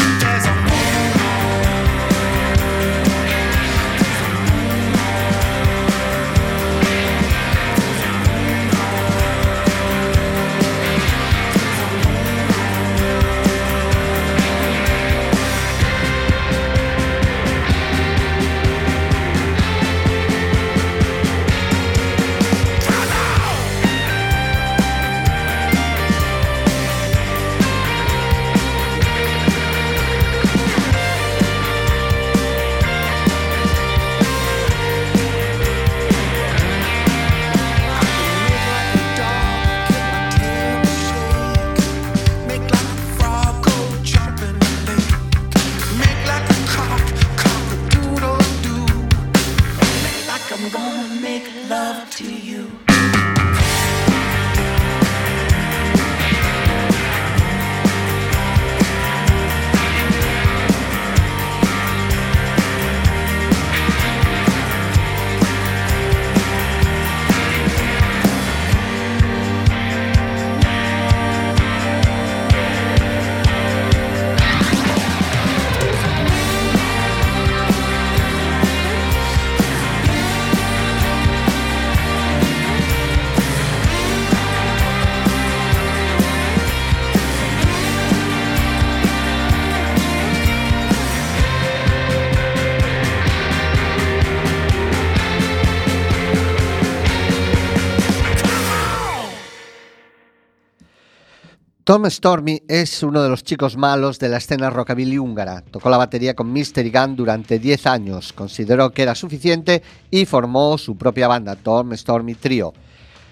Tom 101.89 102.05
Stormy 102.11 102.61
es 102.69 103.03
uno 103.03 103.23
de 103.23 103.31
los 103.31 103.43
chicos 103.43 103.79
malos 103.79 104.19
de 104.19 104.29
la 104.29 104.37
escena 104.37 104.69
rockabilly 104.69 105.17
húngara. 105.17 105.63
Tocó 105.63 105.89
la 105.89 105.97
batería 105.97 106.35
con 106.35 106.53
Mystery 106.53 106.91
Gun 106.91 107.17
durante 107.17 107.59
10 107.59 107.87
años, 107.87 108.35
consideró 108.35 108.91
que 108.91 109.01
era 109.01 109.15
suficiente 109.15 109.83
y 110.11 110.27
formó 110.27 110.77
su 110.77 110.99
propia 110.99 111.29
banda, 111.29 111.57
Tom 111.57 111.97
Stormy 111.97 112.35
Trio. 112.35 112.75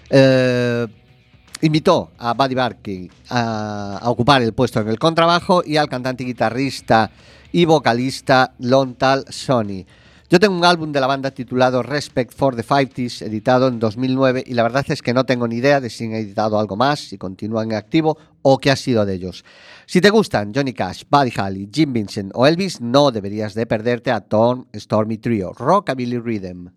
Eh, 0.09 0.87
invitó 1.61 2.13
a 2.17 2.33
Buddy 2.33 2.55
Barkey 2.55 3.11
a, 3.29 3.99
a 4.01 4.09
ocupar 4.09 4.41
el 4.41 4.53
puesto 4.53 4.79
en 4.79 4.87
el 4.87 4.97
contrabajo 4.97 5.61
y 5.63 5.77
al 5.77 5.87
cantante, 5.87 6.23
guitarrista 6.23 7.11
y 7.51 7.65
vocalista 7.65 8.55
Lontal 8.57 9.25
Sony. 9.29 9.85
Yo 10.29 10.41
tengo 10.41 10.57
un 10.57 10.65
álbum 10.65 10.91
de 10.91 10.99
la 10.99 11.07
banda 11.07 11.31
titulado 11.31 11.81
Respect 11.81 12.33
for 12.33 12.53
the 12.53 12.61
50s, 12.61 13.21
editado 13.21 13.69
en 13.69 13.79
2009, 13.79 14.43
y 14.45 14.55
la 14.55 14.63
verdad 14.63 14.83
es 14.89 15.01
que 15.01 15.13
no 15.13 15.25
tengo 15.25 15.47
ni 15.47 15.55
idea 15.55 15.79
de 15.79 15.89
si 15.89 16.03
han 16.03 16.15
editado 16.15 16.59
algo 16.59 16.75
más, 16.75 16.99
si 16.99 17.17
continúan 17.17 17.71
en 17.71 17.77
activo 17.77 18.17
o 18.41 18.57
qué 18.57 18.69
ha 18.69 18.75
sido 18.75 19.05
de 19.05 19.13
ellos. 19.13 19.45
Si 19.85 20.01
te 20.01 20.09
gustan 20.09 20.51
Johnny 20.53 20.73
Cash, 20.73 21.03
Buddy 21.09 21.31
Holly, 21.39 21.69
Jim 21.73 21.93
Vincent 21.93 22.31
o 22.35 22.45
Elvis, 22.45 22.81
no 22.81 23.11
deberías 23.11 23.53
de 23.53 23.65
perderte 23.67 24.11
a 24.11 24.19
Tom 24.19 24.65
Stormy 24.75 25.17
Trio, 25.17 25.53
Rockabilly 25.53 26.19
Rhythm. 26.19 26.71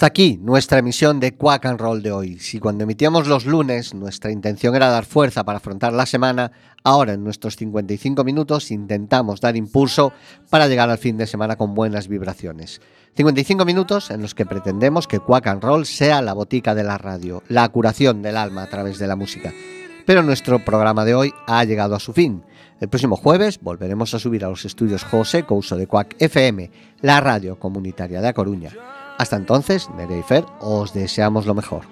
Hasta 0.00 0.06
aquí 0.06 0.40
nuestra 0.42 0.78
emisión 0.78 1.20
de 1.20 1.34
Quack 1.34 1.66
and 1.66 1.78
Roll 1.78 2.02
de 2.02 2.10
hoy. 2.10 2.38
Si 2.38 2.58
cuando 2.58 2.84
emitíamos 2.84 3.26
los 3.26 3.44
lunes 3.44 3.92
nuestra 3.92 4.30
intención 4.32 4.74
era 4.74 4.88
dar 4.88 5.04
fuerza 5.04 5.44
para 5.44 5.58
afrontar 5.58 5.92
la 5.92 6.06
semana, 6.06 6.52
ahora 6.82 7.12
en 7.12 7.22
nuestros 7.22 7.56
55 7.56 8.24
minutos 8.24 8.70
intentamos 8.70 9.42
dar 9.42 9.56
impulso 9.56 10.14
para 10.48 10.68
llegar 10.68 10.88
al 10.88 10.96
fin 10.96 11.18
de 11.18 11.26
semana 11.26 11.56
con 11.56 11.74
buenas 11.74 12.08
vibraciones. 12.08 12.80
55 13.14 13.66
minutos 13.66 14.10
en 14.10 14.22
los 14.22 14.34
que 14.34 14.46
pretendemos 14.46 15.06
que 15.06 15.20
Quack 15.20 15.48
and 15.48 15.62
Roll 15.62 15.84
sea 15.84 16.22
la 16.22 16.32
botica 16.32 16.74
de 16.74 16.84
la 16.84 16.96
radio, 16.96 17.42
la 17.48 17.68
curación 17.68 18.22
del 18.22 18.38
alma 18.38 18.62
a 18.62 18.70
través 18.70 18.98
de 18.98 19.06
la 19.06 19.16
música. 19.16 19.52
Pero 20.06 20.22
nuestro 20.22 20.64
programa 20.64 21.04
de 21.04 21.14
hoy 21.14 21.34
ha 21.46 21.62
llegado 21.64 21.94
a 21.94 22.00
su 22.00 22.14
fin. 22.14 22.42
El 22.80 22.88
próximo 22.88 23.16
jueves 23.16 23.60
volveremos 23.60 24.14
a 24.14 24.18
subir 24.18 24.46
a 24.46 24.48
los 24.48 24.64
estudios 24.64 25.04
José 25.04 25.42
Couso 25.42 25.76
de 25.76 25.86
Quack 25.86 26.16
FM, 26.18 26.70
la 27.02 27.20
radio 27.20 27.58
comunitaria 27.58 28.22
de 28.22 28.28
A 28.28 28.32
Coruña. 28.32 28.72
Hasta 29.20 29.36
entonces, 29.36 29.90
Nerea 29.90 30.16
y 30.16 30.22
Fer, 30.22 30.46
os 30.60 30.94
deseamos 30.94 31.44
lo 31.44 31.54
mejor. 31.54 31.82